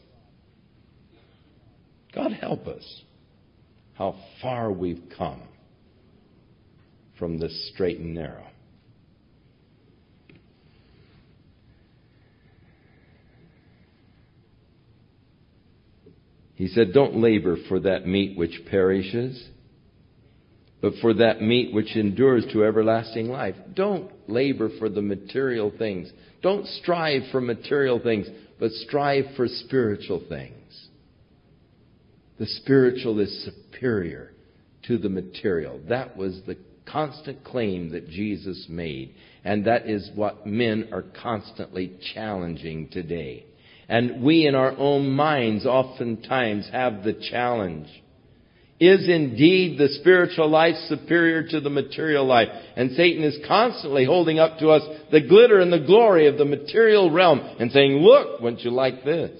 God 2.13 2.31
help 2.31 2.67
us 2.67 3.01
how 3.95 4.15
far 4.41 4.71
we've 4.71 5.03
come 5.17 5.41
from 7.17 7.39
the 7.39 7.49
straight 7.49 7.99
and 7.99 8.13
narrow. 8.13 8.47
He 16.65 16.71
said, 16.71 16.93
Don't 16.93 17.17
labor 17.17 17.57
for 17.69 17.79
that 17.81 18.07
meat 18.07 18.35
which 18.35 18.63
perishes 18.71 19.49
but 20.81 20.93
for 21.01 21.13
that 21.15 21.41
meat 21.41 21.73
which 21.73 21.95
endures 21.95 22.45
to 22.51 22.63
everlasting 22.63 23.27
life. 23.27 23.55
Don't 23.73 24.11
labor 24.27 24.69
for 24.77 24.89
the 24.89 25.01
material 25.01 25.71
things. 25.77 26.11
Don't 26.43 26.67
strive 26.67 27.23
for 27.31 27.41
material 27.41 27.99
things, 27.99 28.27
but 28.59 28.71
strive 28.71 29.25
for 29.35 29.47
spiritual 29.47 30.23
things. 30.29 30.89
The 32.37 32.45
spiritual 32.45 33.19
is 33.19 33.45
superior 33.45 34.31
to 34.87 34.97
the 34.97 35.09
material. 35.09 35.79
That 35.89 36.17
was 36.17 36.39
the 36.45 36.57
constant 36.85 37.43
claim 37.43 37.89
that 37.91 38.09
Jesus 38.09 38.67
made. 38.69 39.15
And 39.43 39.65
that 39.65 39.87
is 39.87 40.11
what 40.13 40.45
men 40.45 40.89
are 40.91 41.05
constantly 41.19 41.97
challenging 42.13 42.89
today. 42.89 43.45
And 43.87 44.23
we 44.23 44.47
in 44.47 44.55
our 44.55 44.71
own 44.77 45.11
minds 45.11 45.65
oftentimes 45.65 46.69
have 46.71 47.03
the 47.03 47.13
challenge 47.13 47.87
is 48.79 49.07
indeed 49.07 49.77
the 49.77 49.87
spiritual 49.99 50.49
life 50.49 50.75
superior 50.89 51.47
to 51.47 51.61
the 51.61 51.69
material 51.69 52.25
life. 52.25 52.49
And 52.75 52.91
Satan 52.91 53.23
is 53.23 53.37
constantly 53.47 54.03
holding 54.03 54.37
up 54.37 54.59
to 54.59 54.69
us 54.69 54.81
the 55.11 55.21
glitter 55.21 55.59
and 55.59 55.71
the 55.71 55.79
glory 55.79 56.27
of 56.27 56.37
the 56.37 56.45
material 56.45 57.09
realm 57.09 57.39
and 57.39 57.71
saying, 57.71 57.93
look, 57.93 58.41
wouldn't 58.41 58.63
you 58.63 58.71
like 58.71 59.05
this? 59.05 59.39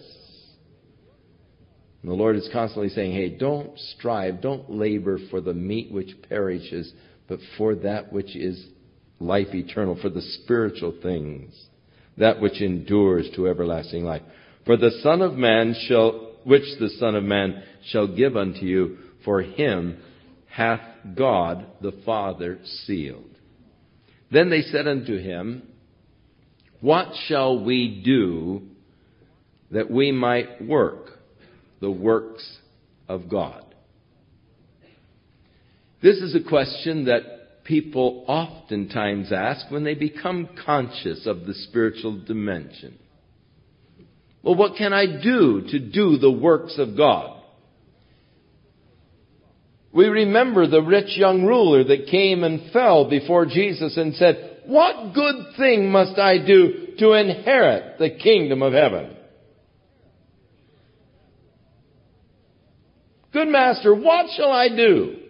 And 2.01 2.11
the 2.11 2.15
Lord 2.15 2.37
is 2.37 2.49
constantly 2.53 2.89
saying, 2.89 3.11
hey, 3.11 3.29
don't 3.29 3.77
strive, 3.97 4.41
don't 4.41 4.69
labor 4.69 5.19
for 5.29 5.41
the 5.41 5.53
meat 5.53 5.91
which 5.91 6.15
perishes, 6.29 6.93
but 7.27 7.39
for 7.57 7.75
that 7.75 8.13
which 8.13 8.35
is 8.35 8.65
life 9.19 9.53
eternal, 9.53 9.99
for 10.01 10.09
the 10.09 10.21
spiritual 10.21 10.93
things, 11.01 11.53
that 12.17 12.41
which 12.41 12.62
endures 12.62 13.29
to 13.36 13.48
everlasting 13.48 14.03
life. 14.03 14.22
For 14.65 14.77
the 14.77 14.91
Son 15.01 15.22
of 15.22 15.34
Man 15.34 15.75
shall, 15.88 16.31
which 16.43 16.63
the 16.79 16.89
Son 17.00 17.15
of 17.15 17.24
Man 17.24 17.63
shall 17.89 18.07
give 18.07 18.36
unto 18.36 18.65
you, 18.65 18.98
for 19.24 19.41
him 19.41 19.98
hath 20.48 20.81
God 21.15 21.65
the 21.81 21.93
Father 22.05 22.60
sealed. 22.86 23.29
Then 24.31 24.50
they 24.50 24.62
said 24.62 24.88
unto 24.88 25.17
him, 25.17 25.63
What 26.81 27.10
shall 27.27 27.63
we 27.63 28.01
do 28.03 28.63
that 29.72 29.91
we 29.91 30.12
might 30.12 30.65
work 30.65 31.10
the 31.81 31.91
works 31.91 32.57
of 33.07 33.29
God? 33.29 33.63
This 36.01 36.17
is 36.17 36.36
a 36.36 36.48
question 36.48 37.05
that 37.05 37.34
people 37.65 38.24
oftentimes 38.27 39.31
ask 39.34 39.69
when 39.69 39.84
they 39.84 39.95
become 39.95 40.50
conscious 40.65 41.25
of 41.25 41.45
the 41.45 41.53
spiritual 41.53 42.24
dimension. 42.24 42.98
Well, 44.43 44.55
what 44.55 44.77
can 44.77 44.93
I 44.93 45.07
do 45.07 45.63
to 45.72 45.79
do 45.79 46.17
the 46.17 46.31
works 46.31 46.75
of 46.77 46.95
God? 46.95 47.41
We 49.91 50.05
remember 50.07 50.67
the 50.67 50.84
rich 50.84 51.17
young 51.17 51.45
ruler 51.45 51.84
that 51.86 52.07
came 52.12 52.43
and 52.43 52.72
fell 52.72 53.10
before 53.10 53.45
Jesus 53.45 53.98
and 53.98 54.13
said, 54.15 54.62
What 54.65 55.13
good 55.15 55.55
thing 55.57 55.89
must 55.89 56.19
I 56.19 56.38
do 56.45 56.95
to 57.00 57.13
inherit 57.13 57.98
the 57.98 58.12
kingdom 58.12 58.62
of 58.62 58.74
heaven? 58.74 59.15
Good 63.34 63.48
master, 63.48 63.95
what 63.95 64.27
shall 64.36 64.51
I 64.51 64.69
do? 64.69 65.25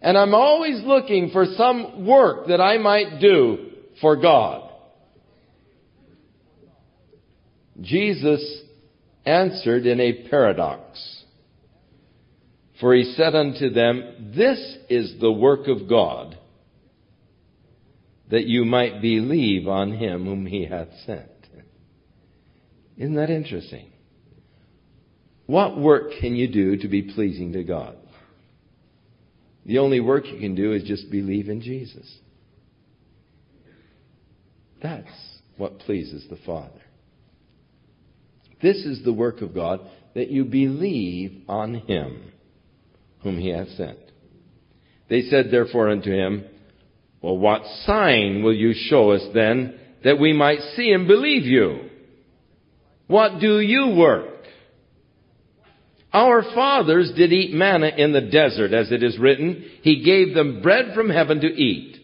And 0.00 0.16
I'm 0.16 0.34
always 0.34 0.82
looking 0.84 1.30
for 1.30 1.44
some 1.56 2.06
work 2.06 2.48
that 2.48 2.60
I 2.60 2.78
might 2.78 3.20
do 3.20 3.70
for 4.00 4.16
God. 4.16 4.70
Jesus 7.80 8.62
answered 9.24 9.86
in 9.86 10.00
a 10.00 10.28
paradox. 10.28 11.24
For 12.80 12.94
he 12.94 13.14
said 13.16 13.34
unto 13.34 13.70
them, 13.70 14.32
This 14.36 14.78
is 14.88 15.20
the 15.20 15.32
work 15.32 15.66
of 15.66 15.88
God, 15.88 16.38
that 18.30 18.44
you 18.44 18.64
might 18.64 19.02
believe 19.02 19.66
on 19.66 19.92
him 19.92 20.24
whom 20.24 20.46
he 20.46 20.64
hath 20.64 20.88
sent. 21.04 21.28
Isn't 22.96 23.14
that 23.14 23.30
interesting? 23.30 23.90
What 25.46 25.78
work 25.78 26.12
can 26.20 26.36
you 26.36 26.48
do 26.48 26.76
to 26.78 26.88
be 26.88 27.02
pleasing 27.02 27.52
to 27.52 27.64
God? 27.64 27.96
The 29.68 29.78
only 29.78 30.00
work 30.00 30.26
you 30.26 30.40
can 30.40 30.54
do 30.54 30.72
is 30.72 30.82
just 30.82 31.10
believe 31.10 31.50
in 31.50 31.60
Jesus. 31.60 32.10
That's 34.82 35.06
what 35.58 35.80
pleases 35.80 36.24
the 36.30 36.38
Father. 36.46 36.80
This 38.62 38.78
is 38.78 39.04
the 39.04 39.12
work 39.12 39.42
of 39.42 39.54
God, 39.54 39.80
that 40.14 40.30
you 40.30 40.46
believe 40.46 41.42
on 41.50 41.74
him 41.74 42.32
whom 43.22 43.38
he 43.38 43.50
hath 43.50 43.68
sent. 43.76 43.98
They 45.10 45.22
said 45.22 45.50
therefore 45.50 45.90
unto 45.90 46.10
him, 46.10 46.46
Well, 47.20 47.36
what 47.36 47.62
sign 47.84 48.42
will 48.42 48.54
you 48.54 48.72
show 48.74 49.10
us 49.10 49.22
then, 49.34 49.78
that 50.02 50.18
we 50.18 50.32
might 50.32 50.60
see 50.76 50.92
and 50.92 51.06
believe 51.06 51.44
you? 51.44 51.90
What 53.06 53.38
do 53.38 53.60
you 53.60 53.94
work? 53.98 54.27
Our 56.12 56.42
fathers 56.54 57.12
did 57.16 57.32
eat 57.32 57.52
manna 57.52 57.88
in 57.88 58.12
the 58.12 58.22
desert, 58.22 58.72
as 58.72 58.90
it 58.90 59.02
is 59.02 59.18
written, 59.18 59.64
He 59.82 60.02
gave 60.02 60.34
them 60.34 60.62
bread 60.62 60.94
from 60.94 61.10
heaven 61.10 61.40
to 61.40 61.46
eat. 61.46 61.96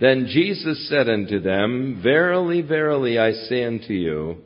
Then 0.00 0.26
Jesus 0.28 0.88
said 0.88 1.08
unto 1.08 1.40
them, 1.40 2.00
Verily, 2.02 2.62
verily, 2.62 3.18
I 3.18 3.32
say 3.32 3.64
unto 3.64 3.92
you, 3.92 4.38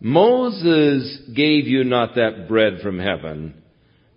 Moses 0.00 1.20
gave 1.34 1.66
you 1.66 1.84
not 1.84 2.14
that 2.14 2.46
bread 2.48 2.80
from 2.82 2.98
heaven, 2.98 3.62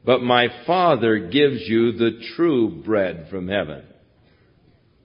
but 0.06 0.22
my 0.22 0.48
Father 0.66 1.28
gives 1.28 1.62
you 1.68 1.94
the 1.94 2.22
true 2.36 2.84
bread 2.84 3.28
from 3.30 3.48
heaven. 3.48 3.84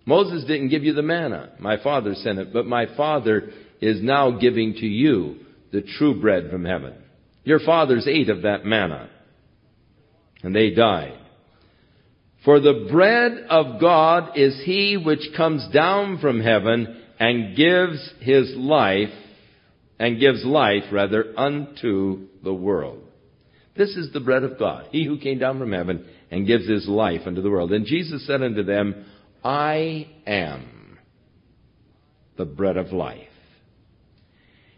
Moses 0.07 0.45
didn't 0.45 0.69
give 0.69 0.85
you 0.85 0.95
the 0.95 1.03
manna. 1.03 1.51
My 1.59 1.83
Father 1.83 2.15
sent 2.15 2.39
it, 2.39 2.53
but 2.53 2.67
my 2.67 2.87
Father 2.97 3.51
is 3.81 4.03
now 4.03 4.39
giving 4.39 4.75
to 4.75 4.87
you 4.87 5.37
the 5.73 5.83
true 5.83 6.21
bread 6.21 6.51
from 6.51 6.65
heaven. 6.65 6.95
Your 7.49 7.61
fathers 7.61 8.07
ate 8.07 8.29
of 8.29 8.43
that 8.43 8.67
manna, 8.67 9.09
and 10.43 10.55
they 10.55 10.69
died. 10.69 11.19
For 12.45 12.61
the 12.61 12.87
bread 12.93 13.47
of 13.49 13.81
God 13.81 14.37
is 14.37 14.61
he 14.67 14.99
which 15.03 15.31
comes 15.35 15.67
down 15.73 16.19
from 16.19 16.43
heaven 16.43 17.03
and 17.19 17.57
gives 17.57 18.13
his 18.21 18.55
life, 18.55 19.09
and 19.99 20.21
gives 20.21 20.45
life 20.45 20.93
rather 20.93 21.33
unto 21.39 22.27
the 22.45 22.53
world. 22.53 23.03
This 23.79 23.97
is 23.97 24.13
the 24.13 24.21
bread 24.21 24.43
of 24.43 24.59
God, 24.59 24.89
he 24.91 25.07
who 25.07 25.19
came 25.19 25.39
down 25.39 25.59
from 25.59 25.73
heaven 25.73 26.05
and 26.31 26.47
gives 26.47 26.69
his 26.69 26.87
life 26.87 27.23
unto 27.25 27.41
the 27.41 27.51
world. 27.51 27.73
And 27.73 27.87
Jesus 27.87 28.27
said 28.27 28.43
unto 28.43 28.63
them, 28.63 29.07
I 29.43 30.07
am 30.27 30.99
the 32.37 32.45
bread 32.45 32.77
of 32.77 32.93
life. 32.93 33.27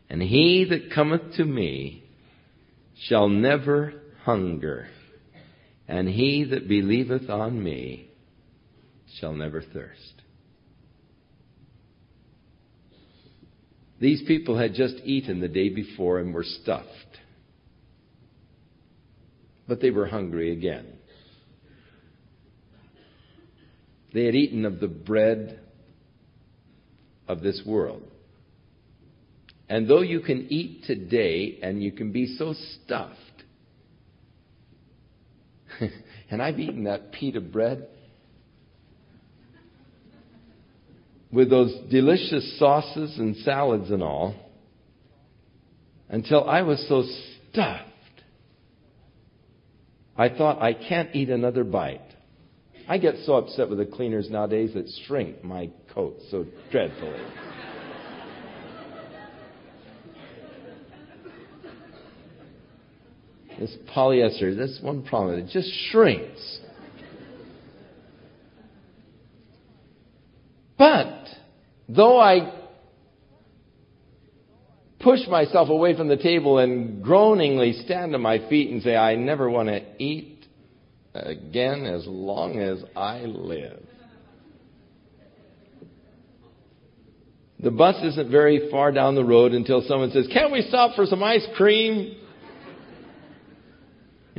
And 0.08 0.22
he 0.22 0.66
that 0.70 0.94
cometh 0.94 1.34
to 1.34 1.44
me 1.44 1.99
shall 3.08 3.28
never 3.28 3.94
hunger, 4.24 4.88
and 5.88 6.08
he 6.08 6.44
that 6.44 6.68
believeth 6.68 7.28
on 7.28 7.62
me 7.62 8.10
shall 9.18 9.32
never 9.32 9.62
thirst. 9.62 10.22
These 14.00 14.22
people 14.26 14.56
had 14.56 14.74
just 14.74 14.94
eaten 15.04 15.40
the 15.40 15.48
day 15.48 15.68
before 15.68 16.18
and 16.20 16.32
were 16.32 16.44
stuffed 16.44 17.10
but 19.70 19.80
they 19.80 19.90
were 19.90 20.06
hungry 20.06 20.50
again. 20.50 20.84
They 24.12 24.24
had 24.24 24.34
eaten 24.34 24.64
of 24.64 24.80
the 24.80 24.88
bread 24.88 25.60
of 27.28 27.40
this 27.40 27.62
world. 27.64 28.02
And 29.70 29.88
though 29.88 30.02
you 30.02 30.20
can 30.20 30.48
eat 30.50 30.84
today 30.84 31.58
and 31.62 31.82
you 31.82 31.92
can 31.92 32.12
be 32.12 32.36
so 32.36 32.52
stuffed, 32.84 33.16
and 36.30 36.42
I've 36.42 36.58
eaten 36.58 36.84
that 36.84 37.12
pita 37.12 37.40
bread 37.40 37.88
with 41.32 41.48
those 41.48 41.72
delicious 41.90 42.58
sauces 42.58 43.16
and 43.16 43.36
salads 43.38 43.90
and 43.90 44.02
all 44.02 44.34
until 46.10 46.46
I 46.46 46.62
was 46.62 46.84
so 46.88 47.04
stuffed 47.52 47.86
I 50.20 50.28
thought, 50.28 50.60
I 50.60 50.74
can't 50.74 51.16
eat 51.16 51.30
another 51.30 51.64
bite. 51.64 52.02
I 52.86 52.98
get 52.98 53.14
so 53.24 53.36
upset 53.36 53.70
with 53.70 53.78
the 53.78 53.86
cleaners 53.86 54.28
nowadays 54.28 54.72
that 54.74 54.86
shrink 55.06 55.42
my 55.42 55.70
coat 55.94 56.18
so 56.30 56.44
dreadfully. 56.70 57.22
This 63.60 63.76
polyester, 63.94 64.56
that's 64.56 64.80
one 64.82 65.02
problem. 65.02 65.38
It 65.38 65.50
just 65.50 65.70
shrinks. 65.90 66.58
But, 70.78 71.26
though 71.90 72.18
I 72.18 72.54
push 74.98 75.20
myself 75.28 75.68
away 75.68 75.94
from 75.94 76.08
the 76.08 76.16
table 76.16 76.58
and 76.58 77.04
groaningly 77.04 77.84
stand 77.84 78.14
on 78.14 78.22
my 78.22 78.38
feet 78.48 78.70
and 78.70 78.82
say, 78.82 78.96
I 78.96 79.14
never 79.14 79.50
want 79.50 79.68
to 79.68 79.82
eat 80.02 80.46
again 81.12 81.84
as 81.84 82.06
long 82.06 82.58
as 82.58 82.82
I 82.96 83.20
live. 83.20 83.82
The 87.62 87.70
bus 87.70 88.02
isn't 88.02 88.30
very 88.30 88.70
far 88.70 88.90
down 88.90 89.16
the 89.16 89.24
road 89.24 89.52
until 89.52 89.82
someone 89.86 90.12
says, 90.12 90.26
Can't 90.32 90.50
we 90.50 90.62
stop 90.62 90.96
for 90.96 91.04
some 91.04 91.22
ice 91.22 91.46
cream? 91.56 92.16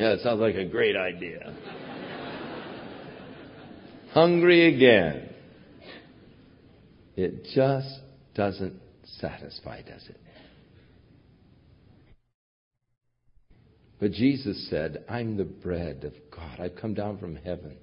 Yeah, 0.01 0.13
it 0.13 0.21
sounds 0.21 0.39
like 0.39 0.55
a 0.55 0.65
great 0.65 0.95
idea. 0.95 1.55
Hungry 4.13 4.73
again. 4.75 5.29
It 7.15 7.45
just 7.53 7.99
doesn't 8.33 8.81
satisfy, 9.19 9.83
does 9.83 10.03
it? 10.09 10.19
But 13.99 14.13
Jesus 14.13 14.67
said, 14.71 15.05
I'm 15.07 15.37
the 15.37 15.43
bread 15.43 16.03
of 16.03 16.13
God. 16.35 16.59
I've 16.59 16.81
come 16.81 16.95
down 16.95 17.19
from 17.19 17.35
heaven. 17.35 17.77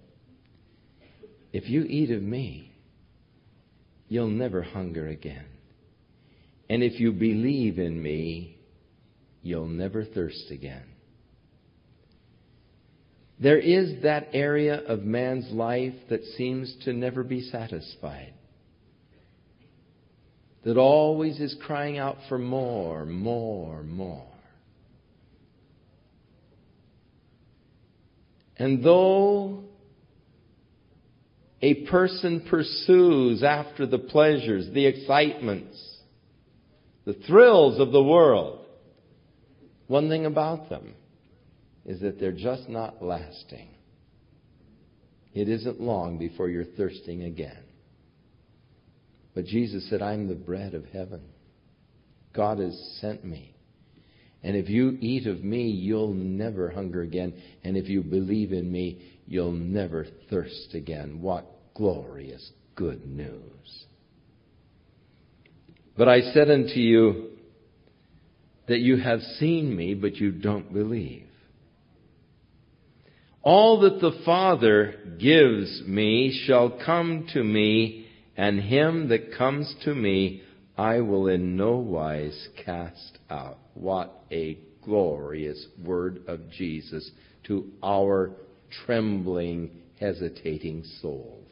If 1.52 1.70
you 1.70 1.82
eat 1.82 2.10
of 2.10 2.20
me, 2.20 2.72
you'll 4.08 4.26
never 4.26 4.62
hunger 4.62 5.06
again. 5.06 5.46
And 6.68 6.82
if 6.82 6.98
you 6.98 7.12
believe 7.12 7.78
in 7.78 8.02
me, 8.02 8.58
you'll 9.40 9.68
never 9.68 10.04
thirst 10.04 10.50
again. 10.50 10.82
There 13.40 13.58
is 13.58 14.02
that 14.02 14.28
area 14.32 14.74
of 14.74 15.04
man's 15.04 15.50
life 15.52 15.94
that 16.08 16.24
seems 16.36 16.74
to 16.84 16.92
never 16.92 17.22
be 17.22 17.42
satisfied. 17.42 18.34
That 20.64 20.76
always 20.76 21.38
is 21.38 21.56
crying 21.64 21.98
out 21.98 22.16
for 22.28 22.38
more, 22.38 23.06
more, 23.06 23.84
more. 23.84 24.26
And 28.56 28.82
though 28.84 29.62
a 31.62 31.86
person 31.86 32.44
pursues 32.50 33.44
after 33.44 33.86
the 33.86 33.98
pleasures, 33.98 34.68
the 34.72 34.86
excitements, 34.86 35.78
the 37.04 37.14
thrills 37.14 37.78
of 37.78 37.92
the 37.92 38.02
world, 38.02 38.66
one 39.86 40.08
thing 40.08 40.26
about 40.26 40.68
them 40.68 40.94
is 41.88 42.00
that 42.00 42.20
they're 42.20 42.32
just 42.32 42.68
not 42.68 43.02
lasting. 43.02 43.70
It 45.32 45.48
isn't 45.48 45.80
long 45.80 46.18
before 46.18 46.50
you're 46.50 46.64
thirsting 46.64 47.22
again. 47.22 47.64
But 49.34 49.46
Jesus 49.46 49.88
said, 49.88 50.02
I'm 50.02 50.28
the 50.28 50.34
bread 50.34 50.74
of 50.74 50.84
heaven. 50.84 51.22
God 52.34 52.58
has 52.58 52.78
sent 53.00 53.24
me. 53.24 53.54
And 54.42 54.54
if 54.54 54.68
you 54.68 54.98
eat 55.00 55.26
of 55.26 55.42
me, 55.42 55.70
you'll 55.70 56.12
never 56.12 56.68
hunger 56.70 57.00
again. 57.00 57.32
And 57.64 57.74
if 57.74 57.88
you 57.88 58.02
believe 58.02 58.52
in 58.52 58.70
me, 58.70 59.20
you'll 59.26 59.52
never 59.52 60.06
thirst 60.28 60.74
again. 60.74 61.22
What 61.22 61.46
glorious 61.74 62.50
good 62.76 63.06
news. 63.06 63.84
But 65.96 66.08
I 66.08 66.20
said 66.32 66.50
unto 66.50 66.80
you 66.80 67.30
that 68.68 68.80
you 68.80 68.98
have 68.98 69.20
seen 69.38 69.74
me, 69.74 69.94
but 69.94 70.16
you 70.16 70.32
don't 70.32 70.70
believe. 70.70 71.27
All 73.48 73.80
that 73.80 74.02
the 74.02 74.12
Father 74.26 74.96
gives 75.18 75.82
me 75.86 76.38
shall 76.44 76.68
come 76.84 77.28
to 77.32 77.42
me, 77.42 78.06
and 78.36 78.60
him 78.60 79.08
that 79.08 79.38
comes 79.38 79.74
to 79.86 79.94
me 79.94 80.42
I 80.76 81.00
will 81.00 81.28
in 81.28 81.56
no 81.56 81.78
wise 81.78 82.48
cast 82.62 83.16
out. 83.30 83.56
What 83.72 84.22
a 84.30 84.58
glorious 84.84 85.66
word 85.82 86.24
of 86.28 86.50
Jesus 86.50 87.10
to 87.44 87.72
our 87.82 88.32
trembling, 88.84 89.70
hesitating 89.98 90.84
souls. 91.00 91.48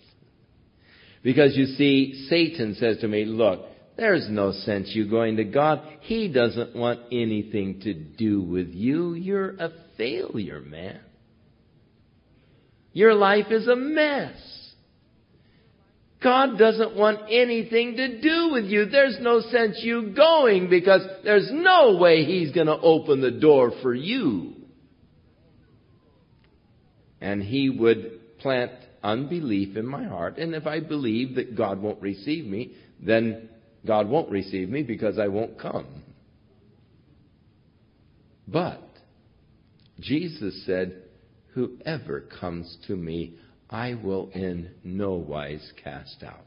Because 1.22 1.56
you 1.56 1.64
see, 1.64 2.26
Satan 2.28 2.74
says 2.74 2.98
to 2.98 3.08
me, 3.08 3.24
look, 3.24 3.62
there's 3.96 4.28
no 4.28 4.52
sense 4.52 4.90
you 4.94 5.08
going 5.08 5.38
to 5.38 5.44
God. 5.44 5.80
He 6.00 6.28
doesn't 6.28 6.76
want 6.76 7.00
anything 7.10 7.80
to 7.84 7.94
do 7.94 8.42
with 8.42 8.68
you. 8.74 9.14
You're 9.14 9.56
a 9.56 9.70
failure, 9.96 10.60
man. 10.60 11.00
Your 12.96 13.12
life 13.12 13.48
is 13.50 13.68
a 13.68 13.76
mess. 13.76 14.32
God 16.24 16.56
doesn't 16.58 16.96
want 16.96 17.30
anything 17.30 17.94
to 17.96 18.22
do 18.22 18.52
with 18.52 18.64
you. 18.64 18.86
There's 18.86 19.18
no 19.20 19.42
sense 19.42 19.80
you 19.82 20.14
going 20.16 20.70
because 20.70 21.02
there's 21.22 21.50
no 21.52 21.98
way 21.98 22.24
He's 22.24 22.52
going 22.52 22.68
to 22.68 22.80
open 22.80 23.20
the 23.20 23.32
door 23.32 23.70
for 23.82 23.92
you. 23.92 24.54
And 27.20 27.42
He 27.42 27.68
would 27.68 28.38
plant 28.38 28.72
unbelief 29.02 29.76
in 29.76 29.84
my 29.84 30.04
heart. 30.04 30.38
And 30.38 30.54
if 30.54 30.66
I 30.66 30.80
believe 30.80 31.34
that 31.34 31.54
God 31.54 31.82
won't 31.82 32.00
receive 32.00 32.46
me, 32.46 32.72
then 32.98 33.50
God 33.86 34.08
won't 34.08 34.30
receive 34.30 34.70
me 34.70 34.82
because 34.82 35.18
I 35.18 35.28
won't 35.28 35.60
come. 35.60 36.02
But 38.48 38.80
Jesus 40.00 40.64
said, 40.64 41.02
Whoever 41.56 42.20
comes 42.20 42.76
to 42.86 42.94
me, 42.94 43.38
I 43.70 43.94
will 43.94 44.28
in 44.34 44.72
no 44.84 45.14
wise 45.14 45.72
cast 45.82 46.22
out. 46.22 46.44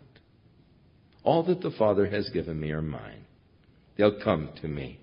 All 1.24 1.42
that 1.46 1.62
the 1.62 1.72
Father 1.72 2.08
has 2.08 2.30
given 2.30 2.60
me 2.60 2.70
are 2.70 2.84
mine. 2.84 3.26
They'll 3.98 4.22
come 4.24 4.50
to 4.62 4.68
me. 4.68 5.00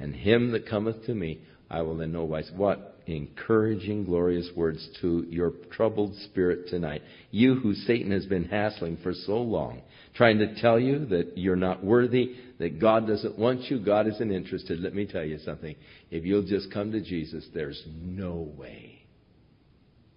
And 0.00 0.12
him 0.12 0.50
that 0.50 0.68
cometh 0.68 1.06
to 1.06 1.14
me, 1.14 1.38
I 1.70 1.82
will 1.82 2.00
in 2.00 2.10
no 2.10 2.24
wise. 2.24 2.50
What 2.54 2.96
encouraging, 3.06 4.04
glorious 4.04 4.50
words 4.56 4.86
to 5.00 5.24
your 5.30 5.52
troubled 5.70 6.14
spirit 6.24 6.68
tonight. 6.68 7.02
You 7.30 7.54
who 7.54 7.74
Satan 7.74 8.10
has 8.10 8.26
been 8.26 8.44
hassling 8.44 8.98
for 9.02 9.12
so 9.14 9.40
long, 9.40 9.82
trying 10.14 10.38
to 10.38 10.60
tell 10.60 10.78
you 10.78 11.06
that 11.06 11.38
you're 11.38 11.56
not 11.56 11.84
worthy, 11.84 12.34
that 12.58 12.80
God 12.80 13.06
doesn't 13.06 13.38
want 13.38 13.70
you, 13.70 13.78
God 13.78 14.08
isn't 14.08 14.32
interested. 14.32 14.80
Let 14.80 14.94
me 14.94 15.06
tell 15.06 15.24
you 15.24 15.38
something. 15.38 15.76
If 16.10 16.24
you'll 16.24 16.46
just 16.46 16.72
come 16.72 16.92
to 16.92 17.00
Jesus, 17.00 17.46
there's 17.54 17.82
no 17.86 18.52
way, 18.56 18.95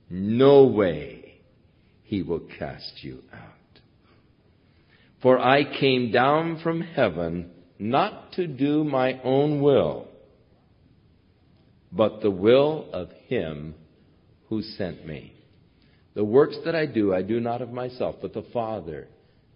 no 0.10 0.66
way 0.66 1.42
he 2.04 2.24
will 2.24 2.42
cast 2.58 3.04
you 3.04 3.24
out. 3.32 3.44
For 5.22 5.38
I 5.38 5.64
came 5.80 6.12
down 6.12 6.60
from 6.64 6.82
heaven 6.82 7.52
not 7.78 8.34
to 8.34 8.48
do 8.48 8.84
my 8.84 9.22
own 9.24 9.62
will, 9.62 10.08
but 11.92 12.22
the 12.22 12.32
will 12.32 12.90
of 12.94 13.10
him 13.28 13.76
who 14.48 14.62
sent 14.62 15.06
me. 15.06 15.34
The 16.16 16.24
works 16.24 16.58
that 16.66 16.76
I 16.76 16.86
do, 16.86 17.14
I 17.14 17.22
do 17.22 17.40
not 17.40 17.62
of 17.62 17.72
myself, 17.72 18.16
but 18.22 18.34
the 18.34 18.46
Father 18.54 19.08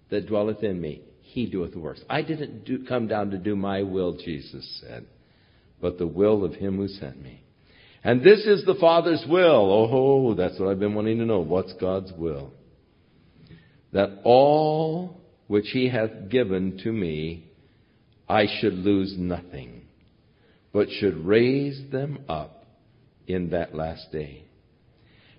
that 0.10 0.28
dwelleth 0.28 0.64
in 0.64 0.80
me, 0.80 1.02
he 1.22 1.50
doeth 1.50 1.74
the 1.74 1.80
works. 1.80 2.02
I 2.10 2.22
didn't 2.22 2.66
do, 2.66 2.86
come 2.86 3.08
down 3.08 3.32
to 3.32 3.38
do 3.38 3.56
my 3.56 3.84
will, 3.84 4.14
Jesus 4.14 4.82
said, 4.82 5.06
but 5.82 5.98
the 5.98 6.08
will 6.08 6.46
of 6.46 6.54
him 6.54 6.78
who 6.78 6.88
sent 6.88 7.22
me. 7.22 7.43
And 8.04 8.22
this 8.22 8.46
is 8.46 8.66
the 8.66 8.76
Father's 8.76 9.24
will. 9.30 9.90
Oh, 9.92 10.34
that's 10.34 10.60
what 10.60 10.70
I've 10.70 10.80
been 10.80 10.96
wanting 10.96 11.20
to 11.20 11.26
know. 11.26 11.40
What's 11.40 11.74
God's 11.74 12.12
will? 12.18 12.52
That 13.94 14.22
all 14.24 15.22
which 15.48 15.68
he 15.72 15.88
hath 15.88 16.30
given 16.30 16.80
to 16.84 16.92
me, 16.92 17.50
I 18.28 18.48
should 18.60 18.74
lose 18.74 19.16
nothing 19.18 19.84
but 20.74 20.90
should 20.90 21.26
raise 21.26 21.80
them 21.92 22.20
up 22.28 22.66
in 23.28 23.52
that 23.52 23.76
last 23.76 24.12
day. 24.12 24.44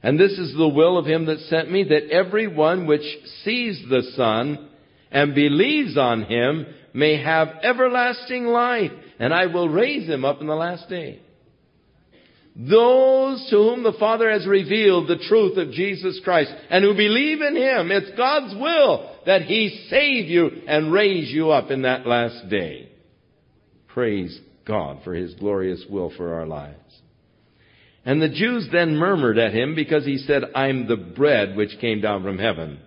And 0.03 0.19
this 0.19 0.33
is 0.33 0.55
the 0.57 0.69
will 0.69 0.97
of 0.97 1.07
him 1.07 1.27
that 1.27 1.41
sent 1.41 1.71
me, 1.71 1.85
that 1.85 2.11
every 2.11 2.47
one 2.47 2.87
which 2.87 3.03
sees 3.43 3.83
the 3.91 4.03
Son 4.15 4.69
and 5.11 5.35
believes 5.35 5.99
on 5.99 6.23
him 6.25 6.67
may 6.93 7.21
have 7.21 7.49
everlasting 7.63 8.47
life, 8.47 8.93
and 9.19 9.35
I 9.35 9.47
will 9.47 9.69
raise 9.69 10.09
him 10.09 10.25
up 10.25 10.41
in 10.41 10.47
the 10.47 10.55
last 10.55 10.89
day. 10.89 11.21
Those 12.57 13.49
to 13.51 13.57
whom 13.57 13.83
the 13.83 13.97
Father 13.99 14.31
has 14.31 14.47
revealed 14.47 15.09
the 15.09 15.25
truth 15.29 15.59
of 15.59 15.73
Jesus 15.73 16.21
Christ 16.23 16.53
and 16.71 16.85
who 16.85 16.95
believe 16.95 17.41
in 17.41 17.57
Him, 17.57 17.91
it's 17.91 18.17
God's 18.17 18.55
will 18.55 19.11
that 19.27 19.43
He 19.43 19.87
save 19.91 20.27
you 20.27 20.63
and 20.69 20.93
raise 20.93 21.31
you 21.31 21.51
up 21.51 21.71
in 21.71 21.83
that 21.83 22.07
last 22.07 22.49
day. 22.49 22.91
Praise 23.89 24.41
God 24.67 25.01
for 25.05 25.15
his 25.15 25.35
glorious 25.35 25.85
will 25.89 26.13
for 26.17 26.35
our 26.35 26.47
lives. 26.47 26.75
And 28.05 28.21
the 28.21 28.29
Jews 28.29 28.69
then 28.73 28.97
murmured 28.97 29.39
at 29.39 29.55
him 29.55 29.75
because 29.75 30.05
he 30.05 30.19
said, 30.19 30.43
I'm 30.55 30.89
the 30.89 30.97
bread 30.97 31.57
which 31.57 31.79
came 31.81 32.01
down 32.01 32.23
from 32.23 32.39
heaven. 32.39 32.81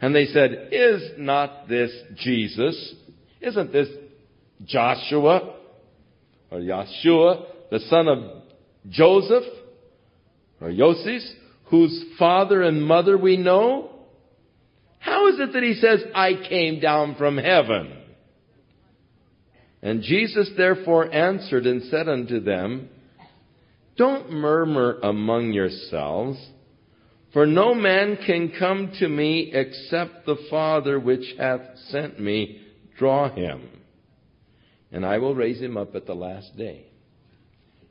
And 0.00 0.14
they 0.14 0.26
said, 0.26 0.68
Is 0.72 1.12
not 1.18 1.68
this 1.68 1.90
Jesus? 2.16 2.94
Isn't 3.40 3.72
this 3.72 3.88
Joshua 4.64 5.56
or 6.50 6.58
Yeshua, 6.58 7.46
the 7.70 7.80
son 7.88 8.06
of 8.06 8.45
Joseph 8.90 9.44
or 10.60 10.70
Yosef, 10.70 11.22
whose 11.66 12.04
father 12.18 12.62
and 12.62 12.82
mother 12.82 13.18
we 13.18 13.36
know? 13.36 13.90
How 14.98 15.28
is 15.28 15.38
it 15.38 15.52
that 15.52 15.62
he 15.62 15.74
says, 15.74 16.02
I 16.14 16.34
came 16.48 16.80
down 16.80 17.16
from 17.16 17.36
heaven? 17.36 17.92
And 19.82 20.02
Jesus 20.02 20.50
therefore 20.56 21.12
answered 21.12 21.66
and 21.66 21.82
said 21.84 22.08
unto 22.08 22.40
them, 22.40 22.88
Don't 23.96 24.30
murmur 24.30 24.98
among 25.02 25.52
yourselves, 25.52 26.38
for 27.32 27.46
no 27.46 27.74
man 27.74 28.18
can 28.26 28.52
come 28.58 28.92
to 28.98 29.08
me 29.08 29.52
except 29.52 30.26
the 30.26 30.38
Father 30.50 30.98
which 30.98 31.34
hath 31.38 31.60
sent 31.90 32.18
me 32.18 32.62
draw 32.98 33.32
him, 33.32 33.68
and 34.90 35.04
I 35.04 35.18
will 35.18 35.34
raise 35.34 35.60
him 35.60 35.76
up 35.76 35.94
at 35.94 36.06
the 36.06 36.14
last 36.14 36.56
day. 36.56 36.86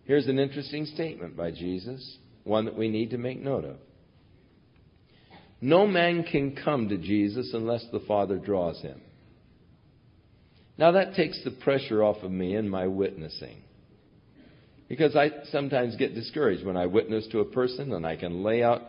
Here's 0.05 0.27
an 0.27 0.39
interesting 0.39 0.85
statement 0.85 1.35
by 1.35 1.51
Jesus, 1.51 2.17
one 2.43 2.65
that 2.65 2.77
we 2.77 2.89
need 2.89 3.09
to 3.11 3.17
make 3.17 3.41
note 3.41 3.65
of. 3.65 3.77
No 5.61 5.87
man 5.87 6.23
can 6.23 6.55
come 6.55 6.89
to 6.89 6.97
Jesus 6.97 7.51
unless 7.53 7.83
the 7.91 8.01
Father 8.01 8.37
draws 8.37 8.79
him. 8.81 9.01
Now 10.77 10.91
that 10.91 11.15
takes 11.15 11.43
the 11.43 11.51
pressure 11.51 12.03
off 12.03 12.21
of 12.23 12.31
me 12.31 12.55
in 12.55 12.69
my 12.69 12.85
witnessing. 12.85 13.63
Because 14.87 15.15
I 15.15 15.31
sometimes 15.51 15.95
get 15.95 16.13
discouraged 16.13 16.65
when 16.65 16.77
I 16.77 16.85
witness 16.85 17.27
to 17.31 17.39
a 17.39 17.45
person 17.45 17.93
and 17.93 18.05
I 18.05 18.15
can 18.15 18.43
lay 18.43 18.61
out 18.61 18.81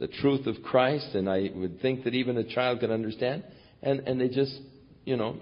the 0.00 0.08
truth 0.08 0.48
of 0.48 0.56
Christ 0.64 1.14
and 1.14 1.28
I 1.28 1.50
would 1.54 1.80
think 1.80 2.02
that 2.04 2.14
even 2.14 2.36
a 2.36 2.44
child 2.44 2.80
can 2.80 2.90
understand 2.90 3.44
and, 3.80 4.00
and 4.00 4.20
they 4.20 4.28
just, 4.28 4.58
you 5.04 5.16
know, 5.16 5.36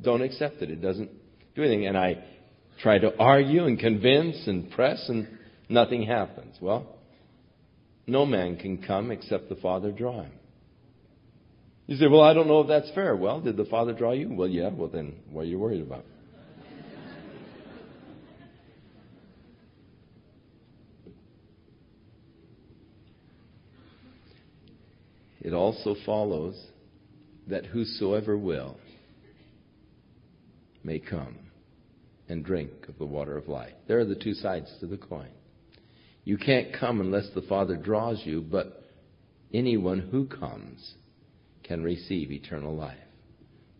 don't 0.00 0.22
accept 0.22 0.62
it. 0.62 0.70
It 0.70 0.80
doesn't 0.80 1.10
do 1.56 1.62
anything. 1.64 1.86
And 1.86 1.98
I 1.98 2.22
try 2.80 2.98
to 2.98 3.16
argue 3.18 3.64
and 3.64 3.78
convince 3.78 4.46
and 4.46 4.70
press 4.70 5.08
and 5.08 5.26
Nothing 5.68 6.04
happens. 6.04 6.56
Well, 6.60 6.86
no 8.06 8.24
man 8.24 8.56
can 8.56 8.78
come 8.82 9.10
except 9.10 9.48
the 9.48 9.56
Father 9.56 9.90
draw 9.90 10.22
him. 10.22 10.32
You 11.86 11.96
say, 11.96 12.06
well, 12.06 12.22
I 12.22 12.34
don't 12.34 12.48
know 12.48 12.60
if 12.60 12.68
that's 12.68 12.90
fair. 12.94 13.16
Well, 13.16 13.40
did 13.40 13.56
the 13.56 13.64
Father 13.64 13.92
draw 13.92 14.12
you? 14.12 14.32
Well, 14.32 14.48
yeah. 14.48 14.70
Well, 14.70 14.88
then 14.88 15.16
what 15.30 15.42
are 15.42 15.44
you 15.44 15.58
worried 15.58 15.82
about? 15.82 16.04
it 25.40 25.52
also 25.52 25.94
follows 26.04 26.60
that 27.46 27.66
whosoever 27.66 28.36
will 28.36 28.76
may 30.82 30.98
come 30.98 31.45
and 32.28 32.44
drink 32.44 32.70
of 32.88 32.98
the 32.98 33.06
water 33.06 33.36
of 33.36 33.48
life. 33.48 33.74
There 33.86 33.98
are 33.98 34.04
the 34.04 34.14
two 34.14 34.34
sides 34.34 34.70
to 34.80 34.86
the 34.86 34.96
coin. 34.96 35.28
You 36.24 36.38
can't 36.38 36.72
come 36.78 37.00
unless 37.00 37.28
the 37.34 37.42
Father 37.42 37.76
draws 37.76 38.20
you, 38.24 38.40
but 38.40 38.82
anyone 39.54 40.00
who 40.00 40.26
comes 40.26 40.94
can 41.62 41.82
receive 41.82 42.32
eternal 42.32 42.74
life. 42.74 42.98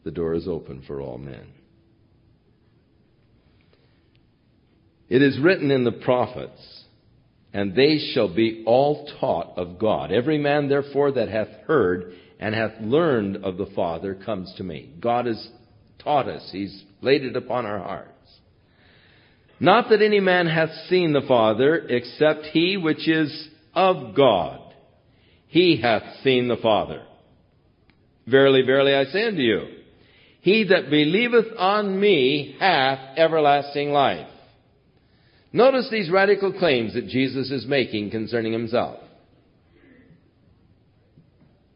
The 0.04 0.10
door 0.12 0.34
is 0.34 0.46
open 0.46 0.82
for 0.86 1.00
all 1.00 1.18
men. 1.18 1.46
It 5.08 5.22
is 5.22 5.38
written 5.38 5.70
in 5.70 5.84
the 5.84 5.92
prophets, 5.92 6.84
and 7.52 7.74
they 7.74 7.98
shall 8.12 8.32
be 8.32 8.64
all 8.66 9.08
taught 9.20 9.56
of 9.56 9.78
God. 9.78 10.12
Every 10.12 10.38
man 10.38 10.68
therefore 10.68 11.12
that 11.12 11.28
hath 11.28 11.48
heard 11.66 12.12
and 12.38 12.54
hath 12.54 12.80
learned 12.80 13.44
of 13.44 13.56
the 13.56 13.70
Father 13.74 14.14
comes 14.14 14.52
to 14.56 14.64
me. 14.64 14.92
God 15.00 15.26
has 15.26 15.48
taught 15.98 16.28
us. 16.28 16.48
He's 16.52 16.84
laid 17.00 17.24
it 17.24 17.36
upon 17.36 17.66
our 17.66 17.78
hearts. 17.78 18.15
Not 19.58 19.88
that 19.88 20.02
any 20.02 20.20
man 20.20 20.46
hath 20.46 20.70
seen 20.88 21.12
the 21.12 21.26
Father, 21.26 21.76
except 21.88 22.46
he 22.46 22.76
which 22.76 23.08
is 23.08 23.48
of 23.74 24.14
God. 24.14 24.60
He 25.48 25.80
hath 25.80 26.02
seen 26.22 26.48
the 26.48 26.56
Father. 26.56 27.02
Verily, 28.26 28.62
verily, 28.62 28.94
I 28.94 29.04
say 29.04 29.24
unto 29.24 29.40
you, 29.40 29.68
he 30.40 30.64
that 30.64 30.90
believeth 30.90 31.46
on 31.56 31.98
me 31.98 32.56
hath 32.58 33.16
everlasting 33.16 33.90
life. 33.90 34.28
Notice 35.52 35.88
these 35.90 36.10
radical 36.10 36.52
claims 36.52 36.94
that 36.94 37.06
Jesus 37.08 37.50
is 37.50 37.66
making 37.66 38.10
concerning 38.10 38.52
himself. 38.52 39.00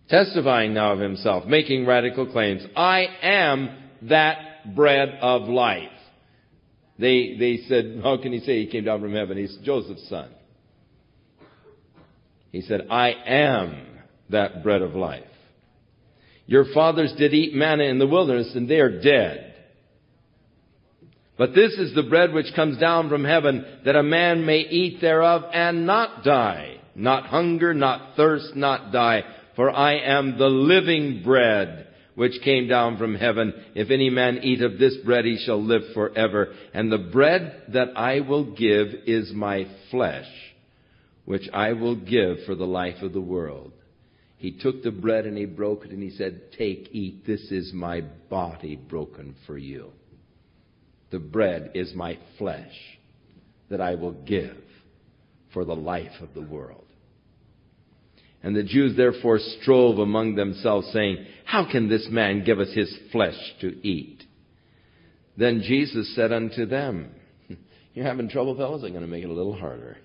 Testifying 0.08 0.74
now 0.74 0.92
of 0.92 0.98
himself, 0.98 1.46
making 1.46 1.86
radical 1.86 2.30
claims. 2.30 2.62
I 2.76 3.06
am 3.22 3.70
that 4.02 4.74
bread 4.74 5.18
of 5.22 5.48
life. 5.48 5.88
They, 7.00 7.34
they 7.38 7.60
said, 7.66 8.00
how 8.02 8.18
can 8.18 8.32
he 8.32 8.40
say 8.40 8.62
he 8.62 8.66
came 8.66 8.84
down 8.84 9.00
from 9.00 9.14
heaven? 9.14 9.38
He's 9.38 9.56
Joseph's 9.64 10.06
son. 10.10 10.28
He 12.52 12.60
said, 12.60 12.88
I 12.90 13.14
am 13.26 13.86
that 14.28 14.62
bread 14.62 14.82
of 14.82 14.94
life. 14.94 15.24
Your 16.44 16.66
fathers 16.74 17.14
did 17.16 17.32
eat 17.32 17.54
manna 17.54 17.84
in 17.84 17.98
the 17.98 18.06
wilderness 18.06 18.52
and 18.54 18.68
they 18.68 18.80
are 18.80 19.00
dead. 19.00 19.54
But 21.38 21.54
this 21.54 21.72
is 21.72 21.94
the 21.94 22.02
bread 22.02 22.34
which 22.34 22.54
comes 22.54 22.76
down 22.76 23.08
from 23.08 23.24
heaven 23.24 23.64
that 23.86 23.96
a 23.96 24.02
man 24.02 24.44
may 24.44 24.58
eat 24.58 25.00
thereof 25.00 25.44
and 25.54 25.86
not 25.86 26.22
die. 26.22 26.80
Not 26.94 27.26
hunger, 27.26 27.72
not 27.72 28.16
thirst, 28.16 28.54
not 28.56 28.92
die. 28.92 29.22
For 29.56 29.70
I 29.70 30.00
am 30.00 30.36
the 30.36 30.48
living 30.48 31.22
bread 31.24 31.86
which 32.20 32.42
came 32.42 32.68
down 32.68 32.98
from 32.98 33.14
heaven. 33.14 33.54
If 33.74 33.90
any 33.90 34.10
man 34.10 34.40
eat 34.42 34.60
of 34.60 34.78
this 34.78 34.94
bread, 35.06 35.24
he 35.24 35.42
shall 35.42 35.64
live 35.64 35.80
forever. 35.94 36.52
And 36.74 36.92
the 36.92 36.98
bread 36.98 37.62
that 37.68 37.96
I 37.96 38.20
will 38.20 38.54
give 38.54 38.88
is 39.06 39.32
my 39.32 39.66
flesh, 39.90 40.28
which 41.24 41.48
I 41.54 41.72
will 41.72 41.96
give 41.96 42.44
for 42.44 42.54
the 42.54 42.66
life 42.66 43.00
of 43.00 43.14
the 43.14 43.22
world. 43.22 43.72
He 44.36 44.52
took 44.52 44.82
the 44.82 44.90
bread 44.90 45.24
and 45.24 45.34
he 45.34 45.46
broke 45.46 45.86
it 45.86 45.92
and 45.92 46.02
he 46.02 46.10
said, 46.10 46.52
Take, 46.58 46.90
eat, 46.92 47.26
this 47.26 47.40
is 47.50 47.72
my 47.72 48.02
body 48.28 48.76
broken 48.76 49.34
for 49.46 49.56
you. 49.56 49.90
The 51.12 51.20
bread 51.20 51.70
is 51.74 51.94
my 51.94 52.18
flesh 52.36 52.74
that 53.70 53.80
I 53.80 53.94
will 53.94 54.12
give 54.12 54.58
for 55.54 55.64
the 55.64 55.74
life 55.74 56.20
of 56.20 56.34
the 56.34 56.42
world. 56.42 56.84
And 58.42 58.56
the 58.56 58.62
Jews 58.62 58.96
therefore 58.96 59.38
strove 59.60 59.98
among 59.98 60.34
themselves, 60.34 60.90
saying, 60.92 61.26
How 61.44 61.70
can 61.70 61.88
this 61.88 62.06
man 62.10 62.44
give 62.44 62.58
us 62.58 62.72
his 62.72 62.94
flesh 63.12 63.36
to 63.60 63.86
eat? 63.86 64.22
Then 65.36 65.62
Jesus 65.62 66.14
said 66.14 66.32
unto 66.32 66.66
them, 66.66 67.10
You're 67.94 68.06
having 68.06 68.28
trouble, 68.28 68.56
fellows? 68.56 68.82
I'm 68.82 68.90
going 68.90 69.02
to 69.02 69.08
make 69.08 69.24
it 69.24 69.30
a 69.30 69.32
little 69.32 69.56
harder. 69.56 69.98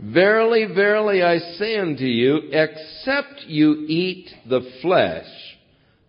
Verily, 0.00 0.66
verily, 0.74 1.22
I 1.22 1.38
say 1.38 1.76
unto 1.76 2.04
you, 2.04 2.36
except 2.52 3.44
you 3.46 3.84
eat 3.88 4.28
the 4.48 4.60
flesh 4.80 5.26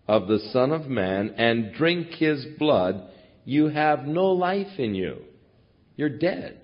of 0.06 0.28
the 0.28 0.38
Son 0.52 0.72
of 0.72 0.86
Man 0.86 1.34
and 1.36 1.72
drink 1.74 2.08
his 2.10 2.44
blood, 2.58 3.10
you 3.44 3.68
have 3.68 4.04
no 4.04 4.26
life 4.26 4.78
in 4.78 4.94
you. 4.94 5.22
You're 5.96 6.18
dead. 6.18 6.60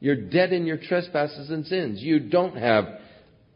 You're 0.00 0.16
dead 0.16 0.52
in 0.52 0.66
your 0.66 0.78
trespasses 0.78 1.50
and 1.50 1.64
sins. 1.66 2.02
You 2.02 2.18
don't 2.18 2.56
have 2.56 2.86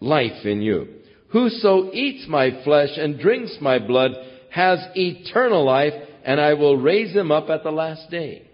life 0.01 0.45
in 0.45 0.63
you. 0.63 0.89
Whoso 1.29 1.91
eats 1.93 2.27
my 2.29 2.63
flesh 2.65 2.91
and 2.97 3.19
drinks 3.19 3.57
my 3.61 3.79
blood 3.79 4.13
has 4.51 4.79
eternal 4.95 5.65
life, 5.65 5.93
and 6.25 6.41
I 6.41 6.55
will 6.55 6.77
raise 6.77 7.15
him 7.15 7.31
up 7.31 7.51
at 7.51 7.63
the 7.63 7.71
last 7.71 8.11
day. 8.11 8.49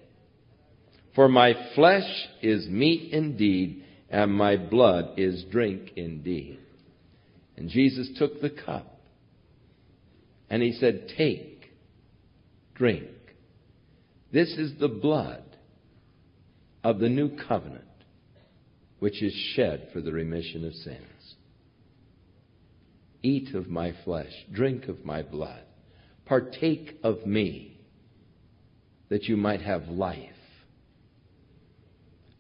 For 1.15 1.29
my 1.29 1.55
flesh 1.75 2.09
is 2.41 2.67
meat 2.69 3.13
indeed, 3.13 3.85
and 4.11 4.33
my 4.33 4.57
blood 4.57 5.19
is 5.19 5.45
drink 5.51 5.93
indeed. 5.97 6.59
And 7.57 7.69
Jesus 7.69 8.09
took 8.19 8.41
the 8.41 8.51
cup, 8.51 9.01
and 10.51 10.63
he 10.63 10.73
said, 10.73 11.13
Take, 11.17 11.71
drink. 12.75 13.09
This 14.33 14.49
is 14.57 14.73
the 14.81 14.89
blood 14.89 15.45
of 16.83 16.99
the 16.99 17.09
new 17.09 17.37
covenant, 17.47 17.85
which 18.99 19.23
is 19.23 19.35
shed 19.55 19.91
for 19.93 20.01
the 20.01 20.13
remission 20.13 20.65
of 20.67 20.73
sins. 20.75 21.12
Eat 23.23 23.55
of 23.55 23.69
my 23.69 23.95
flesh, 24.05 24.33
drink 24.53 24.89
of 24.89 25.05
my 25.05 25.23
blood, 25.23 25.63
partake 26.27 26.99
of 27.03 27.25
me, 27.25 27.81
that 29.09 29.25
you 29.25 29.37
might 29.37 29.63
have 29.63 29.89
life. 29.89 30.31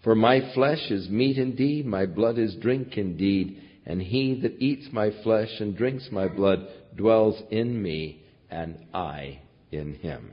For 0.03 0.14
my 0.14 0.53
flesh 0.55 0.90
is 0.90 1.09
meat 1.09 1.38
indeed, 1.38 1.87
my 1.87 2.07
blood 2.07 2.38
is 2.38 2.57
drink 2.57 2.97
indeed, 2.97 3.62
and 3.87 4.03
he 4.03 4.40
that 4.42 4.61
eats 4.61 4.88
my 4.92 5.11
flesh 5.23 5.51
and 5.61 5.77
drinks 5.77 6.09
my 6.11 6.29
blood 6.29 6.66
dwells 6.97 7.40
in 7.51 7.81
me, 7.81 8.25
and 8.51 8.77
I 8.92 9.40
in 9.71 9.95
him. 9.95 10.33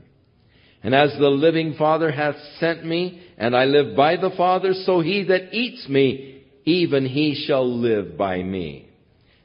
And 0.82 0.94
as 0.94 1.12
the 1.18 1.28
living 1.28 1.74
Father 1.78 2.10
hath 2.10 2.36
sent 2.58 2.84
me, 2.84 3.22
and 3.38 3.54
I 3.54 3.66
live 3.66 3.96
by 3.96 4.16
the 4.16 4.30
Father, 4.36 4.72
so 4.72 5.00
he 5.00 5.24
that 5.24 5.54
eats 5.54 5.88
me, 5.88 6.42
even 6.64 7.06
he 7.06 7.44
shall 7.46 7.68
live 7.68 8.16
by 8.16 8.42
me. 8.42 8.89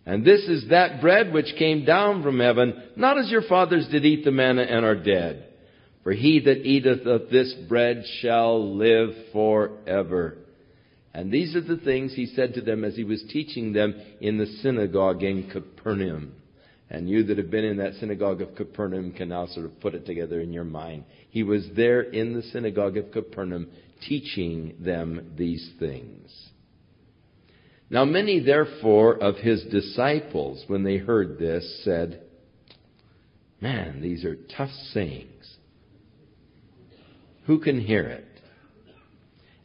And 0.05 0.23
this 0.23 0.41
is 0.41 0.69
that 0.69 1.01
bread 1.01 1.33
which 1.33 1.55
came 1.57 1.83
down 1.83 2.21
from 2.21 2.39
heaven, 2.39 2.81
not 2.95 3.17
as 3.17 3.31
your 3.31 3.41
fathers 3.41 3.87
did 3.89 4.05
eat 4.05 4.23
the 4.23 4.31
manna 4.31 4.61
and 4.61 4.85
are 4.85 4.95
dead. 4.95 5.47
For 6.03 6.11
he 6.11 6.39
that 6.41 6.63
eateth 6.65 7.07
of 7.07 7.29
this 7.31 7.53
bread 7.67 8.03
shall 8.21 8.75
live 8.75 9.09
forever. 9.33 10.37
And 11.15 11.31
these 11.31 11.55
are 11.55 11.61
the 11.61 11.77
things 11.77 12.13
he 12.13 12.27
said 12.27 12.53
to 12.53 12.61
them 12.61 12.83
as 12.83 12.95
he 12.95 13.03
was 13.03 13.23
teaching 13.29 13.73
them 13.73 13.95
in 14.21 14.37
the 14.37 14.45
synagogue 14.45 15.23
in 15.23 15.49
Capernaum. 15.49 16.33
And 16.89 17.09
you 17.09 17.23
that 17.23 17.39
have 17.39 17.49
been 17.49 17.63
in 17.63 17.77
that 17.77 17.95
synagogue 17.95 18.41
of 18.41 18.53
Capernaum 18.53 19.13
can 19.13 19.29
now 19.29 19.47
sort 19.47 19.65
of 19.65 19.79
put 19.79 19.95
it 19.95 20.05
together 20.05 20.39
in 20.39 20.53
your 20.53 20.63
mind. 20.63 21.05
He 21.31 21.41
was 21.41 21.65
there 21.75 22.01
in 22.01 22.35
the 22.35 22.43
synagogue 22.43 22.97
of 22.97 23.11
Capernaum 23.11 23.69
teaching 24.07 24.75
them 24.79 25.33
these 25.35 25.71
things. 25.79 26.31
Now 27.89 28.05
many 28.05 28.39
therefore 28.39 29.15
of 29.15 29.35
his 29.37 29.63
disciples, 29.65 30.63
when 30.67 30.83
they 30.83 30.97
heard 30.97 31.37
this, 31.37 31.81
said, 31.83 32.21
Man, 33.61 34.01
these 34.01 34.25
are 34.25 34.35
tough 34.57 34.71
sayings. 34.91 35.55
Who 37.45 37.59
can 37.59 37.79
hear 37.79 38.07
it? 38.07 38.25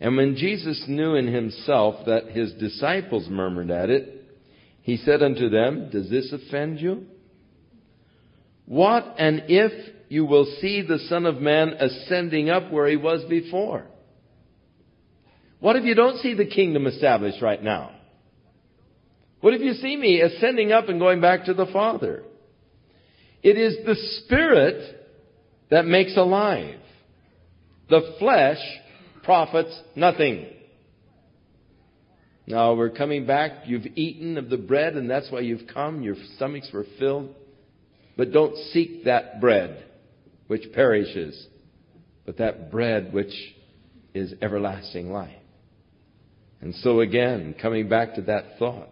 And 0.00 0.16
when 0.16 0.37
Jesus 0.37 0.85
knew 0.87 1.14
in 1.14 1.26
himself 1.26 2.06
that 2.06 2.28
his 2.28 2.52
disciples 2.54 3.28
murmured 3.28 3.70
at 3.70 3.90
it, 3.90 4.24
he 4.83 4.96
said 4.96 5.22
unto 5.22 5.48
them, 5.48 5.90
Does 5.90 6.09
this 6.09 6.33
offend 6.33 6.80
you? 6.80 7.06
What 8.66 9.16
and 9.18 9.44
if 9.48 9.72
you 10.09 10.24
will 10.24 10.46
see 10.61 10.83
the 10.83 10.98
Son 11.09 11.26
of 11.26 11.40
Man 11.40 11.70
ascending 11.70 12.50
up 12.50 12.70
where 12.70 12.88
he 12.88 12.96
was 12.96 13.24
before? 13.28 13.87
What 15.59 15.76
if 15.76 15.85
you 15.85 15.94
don't 15.94 16.18
see 16.18 16.35
the 16.35 16.46
kingdom 16.46 16.87
established 16.87 17.42
right 17.42 17.62
now? 17.62 17.92
What 19.40 19.55
if 19.55 19.61
you 19.61 19.74
see 19.74 19.96
me 19.96 20.20
ascending 20.20 20.72
up 20.72 20.88
and 20.88 20.98
going 21.00 21.20
back 21.20 21.46
to 21.46 21.55
the 21.55 21.66
Father? 21.66 22.22
It 23.42 23.57
is 23.57 23.85
the 23.87 23.94
Spirit 24.24 25.09
that 25.70 25.87
makes 25.87 26.16
alive. 26.16 26.79
The 27.88 28.14
flesh 28.18 28.59
profits 29.22 29.79
nothing. 29.96 30.46
Now 32.46 32.74
we're 32.74 32.90
coming 32.90 33.26
back. 33.26 33.66
You've 33.66 33.87
eaten 33.94 34.37
of 34.37 34.50
the 34.50 34.57
bread, 34.57 34.94
and 34.94 35.09
that's 35.09 35.31
why 35.31 35.40
you've 35.40 35.68
come. 35.72 36.03
Your 36.03 36.16
stomachs 36.37 36.68
were 36.72 36.87
filled. 36.98 37.35
But 38.16 38.33
don't 38.33 38.57
seek 38.72 39.05
that 39.05 39.40
bread 39.40 39.85
which 40.48 40.72
perishes, 40.74 41.46
but 42.26 42.38
that 42.38 42.70
bread 42.70 43.12
which 43.12 43.33
is 44.12 44.35
everlasting 44.42 45.12
life. 45.12 45.31
And 46.61 46.74
so 46.74 47.00
again, 47.00 47.55
coming 47.61 47.88
back 47.88 48.16
to 48.16 48.22
that 48.22 48.59
thought, 48.59 48.90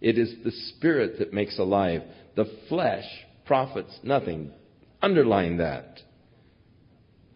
it 0.00 0.18
is 0.18 0.34
the 0.44 0.50
Spirit 0.50 1.18
that 1.18 1.32
makes 1.32 1.58
alive. 1.58 2.02
The 2.34 2.50
flesh 2.68 3.04
profits 3.44 3.98
nothing. 4.02 4.52
Underline 5.02 5.58
that. 5.58 6.00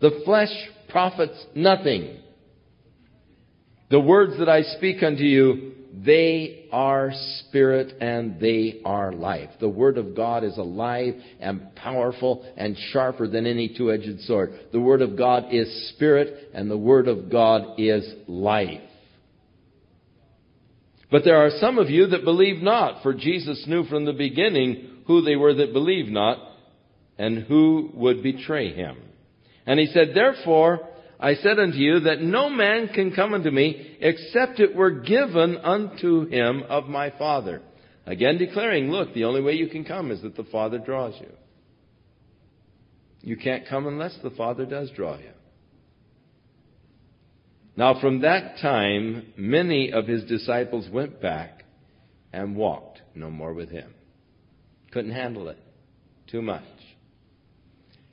The 0.01 0.23
flesh 0.25 0.53
profits 0.89 1.47
nothing. 1.55 2.19
The 3.91 4.01
words 4.01 4.39
that 4.39 4.49
I 4.49 4.63
speak 4.63 5.03
unto 5.03 5.25
you, 5.25 5.73
they 5.93 6.69
are 6.71 7.11
spirit 7.41 7.95
and 8.01 8.39
they 8.39 8.81
are 8.85 9.13
life. 9.13 9.51
The 9.59 9.69
Word 9.69 9.99
of 9.99 10.15
God 10.15 10.45
is 10.45 10.57
alive 10.57 11.15
and 11.41 11.75
powerful 11.75 12.49
and 12.57 12.77
sharper 12.93 13.27
than 13.27 13.47
any 13.47 13.75
two-edged 13.77 14.21
sword. 14.21 14.53
The 14.73 14.81
Word 14.81 15.03
of 15.03 15.19
God 15.19 15.47
is 15.51 15.91
spirit 15.95 16.51
and 16.55 16.71
the 16.71 16.79
Word 16.79 17.09
of 17.09 17.31
God 17.31 17.79
is 17.79 18.09
life. 18.29 18.81
But 21.11 21.25
there 21.25 21.45
are 21.45 21.51
some 21.61 21.79
of 21.79 21.91
you 21.91 22.09
that 22.09 22.25
believe 22.25 22.63
not, 22.63 23.03
for 23.03 23.13
Jesus 23.13 23.65
knew 23.67 23.85
from 23.85 24.05
the 24.05 24.13
beginning 24.13 25.03
who 25.07 25.23
they 25.23 25.37
were 25.37 25.55
that 25.55 25.73
believed 25.73 26.11
not 26.11 26.39
and 27.19 27.39
who 27.39 27.91
would 27.95 28.23
betray 28.23 28.73
him. 28.73 28.97
And 29.67 29.79
he 29.79 29.87
said, 29.87 30.13
Therefore, 30.15 30.89
I 31.19 31.35
said 31.35 31.59
unto 31.59 31.77
you 31.77 32.01
that 32.01 32.23
no 32.23 32.49
man 32.49 32.89
can 32.89 33.15
come 33.15 33.35
unto 33.35 33.51
me 33.51 33.99
except 34.01 34.61
it 34.61 34.75
were 34.75 34.91
given 34.91 35.59
unto 35.59 36.27
him 36.27 36.63
of 36.69 36.87
my 36.87 37.11
Father. 37.11 37.61
Again 38.07 38.39
declaring, 38.39 38.91
look, 38.91 39.13
the 39.13 39.25
only 39.25 39.43
way 39.43 39.53
you 39.53 39.69
can 39.69 39.85
come 39.85 40.11
is 40.11 40.23
that 40.23 40.37
the 40.37 40.45
Father 40.45 40.79
draws 40.79 41.15
you. 41.21 41.31
You 43.23 43.37
can't 43.37 43.69
come 43.69 43.87
unless 43.87 44.17
the 44.23 44.31
Father 44.31 44.65
does 44.65 44.91
draw 44.93 45.19
you. 45.19 45.31
Now, 47.81 47.99
from 47.99 48.21
that 48.21 48.59
time, 48.61 49.33
many 49.39 49.91
of 49.91 50.07
his 50.07 50.25
disciples 50.25 50.87
went 50.93 51.19
back 51.19 51.65
and 52.31 52.55
walked 52.55 53.01
no 53.15 53.31
more 53.31 53.55
with 53.55 53.71
him. 53.71 53.95
Couldn't 54.91 55.13
handle 55.13 55.49
it. 55.49 55.57
Too 56.31 56.43
much. 56.43 56.63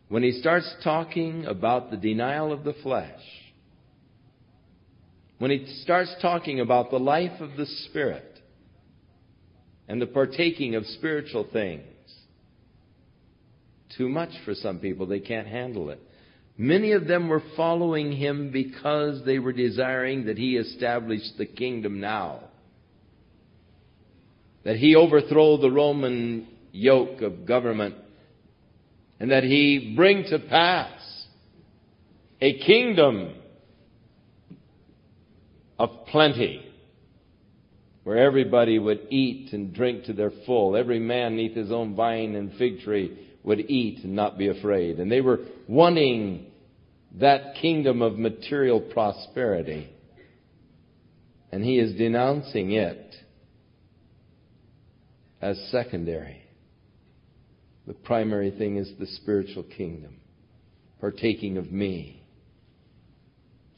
When 0.07 0.23
he 0.23 0.31
starts 0.31 0.73
talking 0.85 1.43
about 1.43 1.91
the 1.91 1.97
denial 1.97 2.53
of 2.53 2.63
the 2.63 2.75
flesh, 2.81 3.19
when 5.37 5.51
he 5.51 5.65
starts 5.83 6.15
talking 6.21 6.61
about 6.61 6.89
the 6.89 6.99
life 6.99 7.41
of 7.41 7.57
the 7.57 7.65
Spirit 7.65 8.39
and 9.89 10.01
the 10.01 10.07
partaking 10.07 10.75
of 10.75 10.85
spiritual 10.85 11.45
things, 11.51 11.83
too 13.97 14.07
much 14.07 14.31
for 14.45 14.53
some 14.53 14.79
people. 14.79 15.07
They 15.07 15.19
can't 15.19 15.47
handle 15.47 15.89
it. 15.89 15.99
Many 16.57 16.93
of 16.93 17.07
them 17.07 17.29
were 17.29 17.43
following 17.55 18.11
him 18.11 18.49
because 18.51 19.23
they 19.25 19.37
were 19.37 19.53
desiring 19.53 20.25
that 20.25 20.39
he 20.39 20.57
establish 20.57 21.21
the 21.37 21.45
kingdom 21.45 21.99
now. 21.99 22.39
That 24.63 24.77
he 24.77 24.95
overthrow 24.95 25.57
the 25.57 25.71
Roman 25.71 26.47
yoke 26.71 27.21
of 27.21 27.45
government 27.45 27.95
and 29.19 29.31
that 29.31 29.43
he 29.43 29.93
bring 29.95 30.25
to 30.29 30.39
pass 30.39 31.27
a 32.41 32.57
kingdom 32.59 33.35
of 35.77 36.07
plenty 36.07 36.63
where 38.03 38.17
everybody 38.17 38.79
would 38.79 39.07
eat 39.09 39.53
and 39.53 39.73
drink 39.73 40.05
to 40.05 40.13
their 40.13 40.31
full. 40.45 40.75
Every 40.75 40.99
man 40.99 41.35
neath 41.35 41.55
his 41.55 41.71
own 41.71 41.95
vine 41.95 42.35
and 42.35 42.53
fig 42.53 42.81
tree 42.81 43.26
would 43.47 43.71
eat 43.71 44.03
and 44.03 44.13
not 44.13 44.37
be 44.37 44.49
afraid. 44.49 44.99
And 44.99 45.09
they 45.09 45.21
were 45.21 45.39
wanting 45.69 46.47
that 47.17 47.55
kingdom 47.61 48.01
of 48.01 48.19
material 48.19 48.81
prosperity. 48.81 49.89
And 51.53 51.63
he 51.63 51.79
is 51.79 51.97
denouncing 51.97 52.73
it 52.73 53.15
as 55.41 55.57
secondary. 55.71 56.43
The 57.87 57.93
primary 57.93 58.51
thing 58.51 58.75
is 58.75 58.91
the 58.99 59.07
spiritual 59.07 59.63
kingdom, 59.63 60.17
partaking 60.99 61.57
of 61.57 61.71
me, 61.71 62.21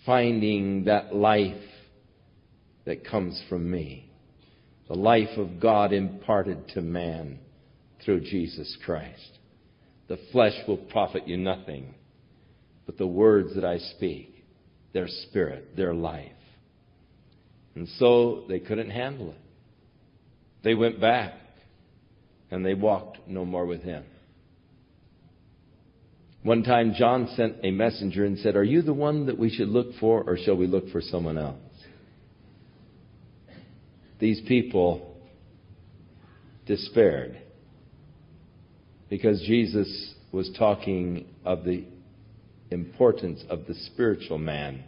finding 0.04 0.86
that 0.86 1.16
life 1.16 1.62
that 2.86 3.06
comes 3.06 3.40
from 3.48 3.70
me, 3.70 4.12
the 4.88 4.96
life 4.96 5.38
of 5.38 5.60
God 5.60 5.94
imparted 5.94 6.70
to 6.70 6.82
man 6.82 7.38
through 8.04 8.22
Jesus 8.22 8.76
Christ. 8.84 9.39
The 10.10 10.20
flesh 10.32 10.56
will 10.68 10.78
profit 10.78 11.28
you 11.28 11.38
nothing, 11.38 11.94
but 12.86 12.98
the 12.98 13.08
words 13.08 13.54
that 13.56 13.64
I 13.64 13.78
speak, 13.78 14.44
their 14.92 15.08
spirit, 15.08 15.78
their 15.78 15.94
life. 15.94 16.32
And 17.76 17.88
so 18.00 18.44
they 18.50 18.60
couldn't 18.60 18.90
handle 18.90 19.30
it. 19.30 19.42
They 20.64 20.74
went 20.74 21.00
back 21.00 21.34
and 22.50 22.66
they 22.66 22.74
walked 22.74 23.20
no 23.28 23.46
more 23.46 23.68
with 23.68 23.84
him. 23.84 24.04
One 26.42 26.64
time, 26.64 26.94
John 26.98 27.30
sent 27.36 27.58
a 27.64 27.70
messenger 27.70 28.26
and 28.26 28.40
said, 28.40 28.56
Are 28.56 28.64
you 28.64 28.82
the 28.82 28.94
one 28.94 29.28
that 29.28 29.38
we 29.38 29.50
should 29.50 29.68
look 29.68 29.94
for, 30.00 30.24
or 30.24 30.38
shall 30.38 30.56
we 30.56 30.68
look 30.68 30.90
for 30.90 31.02
someone 31.02 31.38
else? 31.38 31.60
These 34.20 34.42
people 34.48 35.16
despaired 36.66 37.40
because 39.10 39.42
Jesus 39.42 40.14
was 40.32 40.50
talking 40.58 41.26
of 41.44 41.64
the 41.64 41.86
importance 42.72 43.44
of 43.50 43.66
the 43.68 43.74
spiritual 43.74 44.38
man 44.38 44.84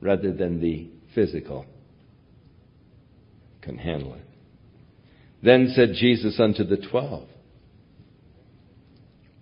rather 0.00 0.32
than 0.32 0.60
the 0.60 0.88
physical. 1.14 1.66
Can 3.62 3.76
handle 3.76 4.14
it. 4.14 4.24
Then 5.42 5.72
said 5.74 5.90
Jesus 5.94 6.38
unto 6.38 6.64
the 6.64 6.78
twelve, 6.90 7.28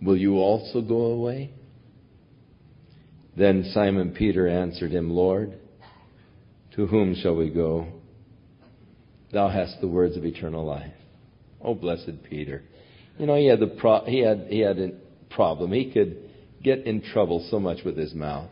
Will 0.01 0.17
you 0.17 0.37
also 0.37 0.81
go 0.81 1.07
away? 1.07 1.51
Then 3.37 3.71
Simon 3.73 4.13
Peter 4.17 4.49
answered 4.49 4.91
him, 4.91 5.11
Lord, 5.11 5.55
to 6.75 6.87
whom 6.87 7.15
shall 7.15 7.37
we 7.37 7.51
go? 7.51 7.87
Thou 9.33 9.49
hast 9.49 9.81
the 9.81 9.89
words 9.89 10.17
of 10.17 10.25
eternal 10.25 10.65
life. 10.65 10.93
Oh, 11.61 11.75
blessed 11.75 12.25
Peter. 12.29 12.63
You 13.19 13.27
know, 13.27 13.37
he 13.37 13.47
had, 13.47 13.61
the 13.61 13.67
pro- 13.67 14.05
he 14.05 14.21
had, 14.21 14.47
he 14.49 14.61
had 14.61 14.79
a 14.79 14.91
problem. 15.31 15.73
He 15.73 15.91
could 15.91 16.17
get 16.63 16.87
in 16.87 17.03
trouble 17.03 17.47
so 17.51 17.59
much 17.59 17.85
with 17.85 17.97
his 17.97 18.15
mouth. 18.15 18.51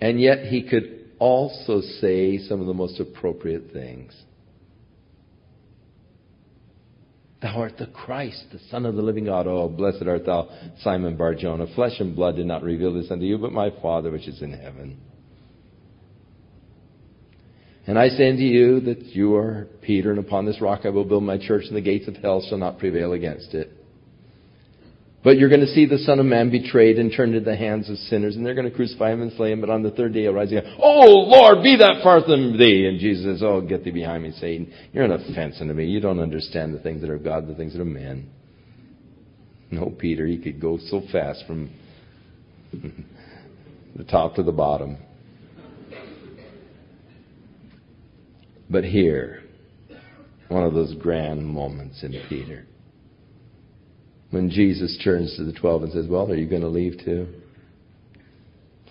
And 0.00 0.20
yet 0.20 0.46
he 0.46 0.62
could 0.62 1.10
also 1.18 1.80
say 2.00 2.38
some 2.38 2.60
of 2.60 2.66
the 2.66 2.74
most 2.74 2.98
appropriate 3.00 3.72
things. 3.72 4.14
Thou 7.42 7.56
art 7.56 7.78
the 7.78 7.86
Christ, 7.86 8.44
the 8.52 8.60
Son 8.70 8.84
of 8.84 8.96
the 8.96 9.02
living 9.02 9.24
God. 9.24 9.46
Oh, 9.46 9.68
blessed 9.68 10.04
art 10.06 10.26
thou, 10.26 10.48
Simon 10.82 11.16
Barjona. 11.16 11.66
Flesh 11.74 11.98
and 11.98 12.14
blood 12.14 12.36
did 12.36 12.46
not 12.46 12.62
reveal 12.62 12.92
this 12.92 13.10
unto 13.10 13.24
you, 13.24 13.38
but 13.38 13.52
my 13.52 13.70
Father 13.82 14.10
which 14.10 14.28
is 14.28 14.42
in 14.42 14.52
heaven. 14.52 14.98
And 17.90 17.98
I 17.98 18.06
say 18.10 18.30
unto 18.30 18.42
you 18.42 18.78
that 18.82 19.02
you 19.06 19.34
are 19.34 19.66
Peter, 19.82 20.10
and 20.10 20.20
upon 20.20 20.46
this 20.46 20.60
rock 20.60 20.82
I 20.84 20.90
will 20.90 21.04
build 21.04 21.24
my 21.24 21.38
church, 21.38 21.64
and 21.66 21.76
the 21.76 21.80
gates 21.80 22.06
of 22.06 22.14
hell 22.14 22.40
shall 22.48 22.56
not 22.56 22.78
prevail 22.78 23.14
against 23.14 23.52
it. 23.52 23.68
But 25.24 25.38
you're 25.38 25.48
going 25.48 25.62
to 25.62 25.66
see 25.66 25.86
the 25.86 25.98
Son 25.98 26.20
of 26.20 26.26
Man 26.26 26.52
betrayed 26.52 27.00
and 27.00 27.12
turned 27.12 27.34
into 27.34 27.50
the 27.50 27.56
hands 27.56 27.90
of 27.90 27.96
sinners, 27.96 28.36
and 28.36 28.46
they're 28.46 28.54
going 28.54 28.70
to 28.70 28.76
crucify 28.76 29.10
him 29.10 29.22
and 29.22 29.32
slay 29.32 29.50
him, 29.50 29.60
but 29.60 29.70
on 29.70 29.82
the 29.82 29.90
third 29.90 30.12
day 30.12 30.22
he'll 30.22 30.32
rise 30.32 30.52
again. 30.52 30.72
Oh, 30.80 31.26
Lord, 31.26 31.64
be 31.64 31.78
that 31.78 32.00
far 32.04 32.22
from 32.22 32.56
thee. 32.56 32.86
And 32.86 33.00
Jesus 33.00 33.24
says, 33.24 33.42
Oh, 33.42 33.60
get 33.60 33.82
thee 33.82 33.90
behind 33.90 34.22
me, 34.22 34.30
Satan. 34.38 34.72
You're 34.92 35.06
an 35.06 35.10
offense 35.10 35.56
unto 35.60 35.74
me. 35.74 35.86
You 35.86 35.98
don't 35.98 36.20
understand 36.20 36.72
the 36.72 36.78
things 36.78 37.00
that 37.00 37.10
are 37.10 37.18
God, 37.18 37.48
the 37.48 37.56
things 37.56 37.72
that 37.72 37.82
are 37.82 37.84
men. 37.84 38.30
No, 39.72 39.86
Peter, 39.86 40.28
he 40.28 40.38
could 40.38 40.60
go 40.60 40.78
so 40.80 41.02
fast 41.10 41.42
from 41.44 41.72
the 42.72 44.04
top 44.04 44.36
to 44.36 44.44
the 44.44 44.52
bottom. 44.52 44.96
But 48.70 48.84
here, 48.84 49.42
one 50.48 50.62
of 50.62 50.74
those 50.74 50.94
grand 50.94 51.44
moments 51.44 52.02
in 52.02 52.14
Peter 52.28 52.66
when 54.30 54.48
Jesus 54.48 54.96
turns 55.02 55.36
to 55.36 55.44
the 55.44 55.52
twelve 55.52 55.82
and 55.82 55.92
says, 55.92 56.06
Well, 56.08 56.30
are 56.30 56.36
you 56.36 56.48
going 56.48 56.62
to 56.62 56.68
leave 56.68 56.98
too? 57.04 57.26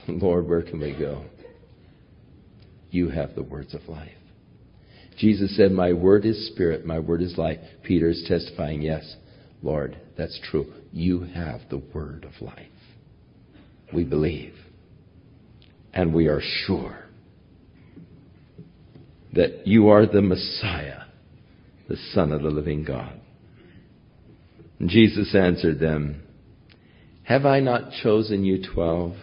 Lord, 0.07 0.47
where 0.47 0.61
can 0.61 0.79
we 0.79 0.95
go? 0.97 1.23
You 2.91 3.09
have 3.09 3.35
the 3.35 3.43
words 3.43 3.73
of 3.73 3.87
life. 3.87 4.11
Jesus 5.17 5.55
said, 5.55 5.71
My 5.71 5.93
word 5.93 6.25
is 6.25 6.47
spirit, 6.47 6.85
my 6.85 6.99
word 6.99 7.21
is 7.21 7.37
life. 7.37 7.59
Peter 7.83 8.09
is 8.09 8.25
testifying, 8.27 8.81
Yes, 8.81 9.15
Lord, 9.61 9.97
that's 10.17 10.39
true. 10.49 10.73
You 10.91 11.21
have 11.21 11.61
the 11.69 11.81
word 11.93 12.25
of 12.25 12.41
life. 12.41 12.67
We 13.93 14.03
believe. 14.03 14.55
And 15.93 16.13
we 16.13 16.27
are 16.27 16.41
sure. 16.65 17.08
That 19.33 19.67
you 19.67 19.89
are 19.89 20.05
the 20.05 20.21
Messiah, 20.21 21.03
the 21.87 21.97
Son 22.13 22.31
of 22.31 22.41
the 22.41 22.49
living 22.49 22.83
God. 22.83 23.19
And 24.79 24.89
Jesus 24.89 25.35
answered 25.35 25.79
them, 25.79 26.23
Have 27.23 27.45
I 27.45 27.59
not 27.59 27.91
chosen 28.01 28.43
you 28.43 28.63
twelve? 28.73 29.15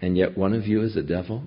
And 0.00 0.16
yet 0.16 0.36
one 0.36 0.52
of 0.52 0.66
you 0.66 0.82
is 0.82 0.96
a 0.96 1.02
devil? 1.02 1.44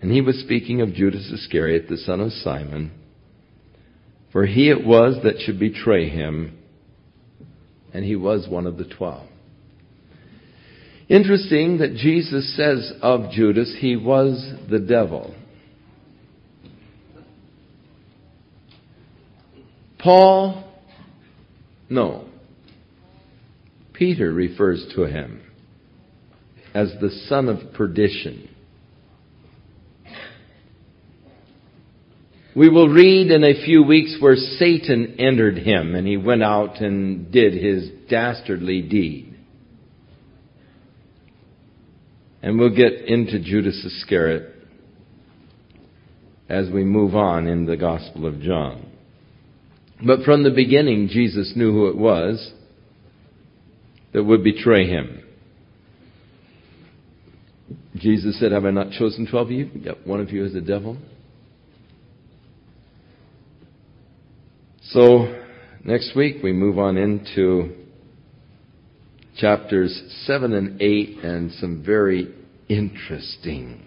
And 0.00 0.10
he 0.10 0.20
was 0.20 0.38
speaking 0.40 0.80
of 0.82 0.92
Judas 0.92 1.30
Iscariot, 1.32 1.86
the 1.88 1.96
son 1.96 2.20
of 2.20 2.32
Simon, 2.32 2.92
for 4.30 4.44
he 4.44 4.68
it 4.68 4.84
was 4.84 5.16
that 5.24 5.40
should 5.40 5.58
betray 5.58 6.08
him, 6.08 6.58
and 7.94 8.04
he 8.04 8.14
was 8.14 8.46
one 8.48 8.66
of 8.66 8.76
the 8.76 8.84
twelve. 8.84 9.26
Interesting 11.08 11.78
that 11.78 11.94
Jesus 11.94 12.56
says 12.56 12.92
of 13.00 13.30
Judas, 13.30 13.76
he 13.78 13.94
was 13.94 14.54
the 14.68 14.80
devil. 14.80 15.34
Paul, 19.98 20.64
no. 21.88 22.28
Peter 23.92 24.32
refers 24.32 24.84
to 24.94 25.04
him 25.04 25.42
as 26.74 26.92
the 27.00 27.10
son 27.28 27.48
of 27.48 27.72
perdition. 27.72 28.48
We 32.54 32.68
will 32.68 32.88
read 32.88 33.30
in 33.30 33.44
a 33.44 33.64
few 33.64 33.82
weeks 33.82 34.16
where 34.18 34.36
Satan 34.36 35.16
entered 35.18 35.58
him 35.58 35.94
and 35.94 36.06
he 36.06 36.16
went 36.16 36.42
out 36.42 36.80
and 36.80 37.30
did 37.30 37.52
his 37.52 37.90
dastardly 38.08 38.82
deed. 38.82 39.35
And 42.46 42.60
we'll 42.60 42.70
get 42.70 42.92
into 43.08 43.40
Judas 43.40 43.84
Iscariot 43.84 44.54
as 46.48 46.70
we 46.70 46.84
move 46.84 47.16
on 47.16 47.48
in 47.48 47.66
the 47.66 47.76
Gospel 47.76 48.24
of 48.24 48.40
John. 48.40 48.86
But 50.06 50.22
from 50.22 50.44
the 50.44 50.52
beginning, 50.52 51.08
Jesus 51.08 51.54
knew 51.56 51.72
who 51.72 51.88
it 51.88 51.96
was 51.96 52.52
that 54.12 54.22
would 54.22 54.44
betray 54.44 54.86
him. 54.86 55.24
Jesus 57.96 58.38
said, 58.38 58.52
Have 58.52 58.64
I 58.64 58.70
not 58.70 58.92
chosen 58.92 59.26
twelve 59.28 59.48
of 59.48 59.52
you? 59.52 59.68
Yet 59.74 60.06
one 60.06 60.20
of 60.20 60.30
you 60.30 60.44
is 60.44 60.54
a 60.54 60.60
devil. 60.60 60.96
So, 64.82 65.42
next 65.82 66.14
week 66.14 66.44
we 66.44 66.52
move 66.52 66.78
on 66.78 66.96
into 66.96 67.85
chapters 69.36 70.02
7 70.24 70.52
and 70.52 70.80
8 70.80 71.18
and 71.22 71.52
some 71.52 71.82
very 71.84 72.34
interesting. 72.68 73.82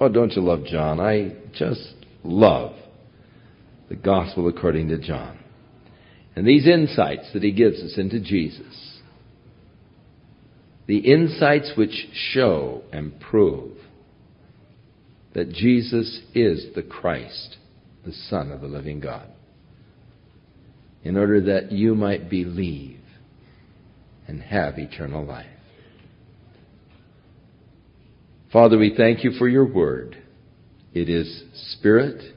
Oh, 0.00 0.08
don't 0.08 0.32
you 0.32 0.42
love 0.42 0.64
John? 0.64 1.00
I 1.00 1.34
just 1.54 1.94
love 2.24 2.74
the 3.88 3.96
gospel 3.96 4.48
according 4.48 4.88
to 4.88 4.98
John. 4.98 5.38
And 6.34 6.46
these 6.46 6.66
insights 6.66 7.32
that 7.34 7.42
he 7.42 7.52
gives 7.52 7.80
us 7.80 7.94
into 7.98 8.20
Jesus. 8.20 9.00
The 10.86 10.98
insights 10.98 11.72
which 11.76 12.08
show 12.32 12.82
and 12.92 13.18
prove 13.20 13.76
that 15.34 15.50
Jesus 15.50 16.20
is 16.34 16.66
the 16.74 16.82
Christ, 16.82 17.56
the 18.04 18.12
Son 18.12 18.50
of 18.50 18.60
the 18.60 18.66
living 18.66 19.00
God 19.00 19.28
in 21.04 21.16
order 21.16 21.40
that 21.40 21.72
you 21.72 21.94
might 21.94 22.30
believe 22.30 23.00
and 24.32 24.40
have 24.40 24.78
eternal 24.78 25.22
life. 25.22 25.44
Father, 28.50 28.78
we 28.78 28.94
thank 28.96 29.22
you 29.22 29.32
for 29.32 29.46
your 29.46 29.66
word. 29.66 30.16
It 30.94 31.10
is 31.10 31.44
spirit, 31.72 32.34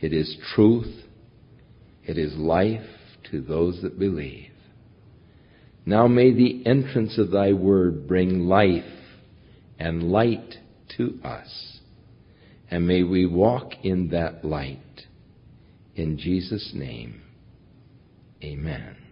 it 0.00 0.12
is 0.12 0.36
truth, 0.56 1.04
it 2.04 2.18
is 2.18 2.34
life 2.34 2.84
to 3.30 3.40
those 3.40 3.80
that 3.82 3.96
believe. 3.96 4.50
Now 5.86 6.08
may 6.08 6.34
the 6.34 6.66
entrance 6.66 7.16
of 7.16 7.30
thy 7.30 7.52
word 7.52 8.08
bring 8.08 8.40
life 8.40 8.82
and 9.78 10.10
light 10.10 10.56
to 10.96 11.20
us. 11.22 11.78
And 12.72 12.88
may 12.88 13.04
we 13.04 13.24
walk 13.24 13.70
in 13.84 14.08
that 14.10 14.44
light. 14.44 14.78
In 15.94 16.18
Jesus' 16.18 16.72
name. 16.74 17.22
Amen. 18.42 19.07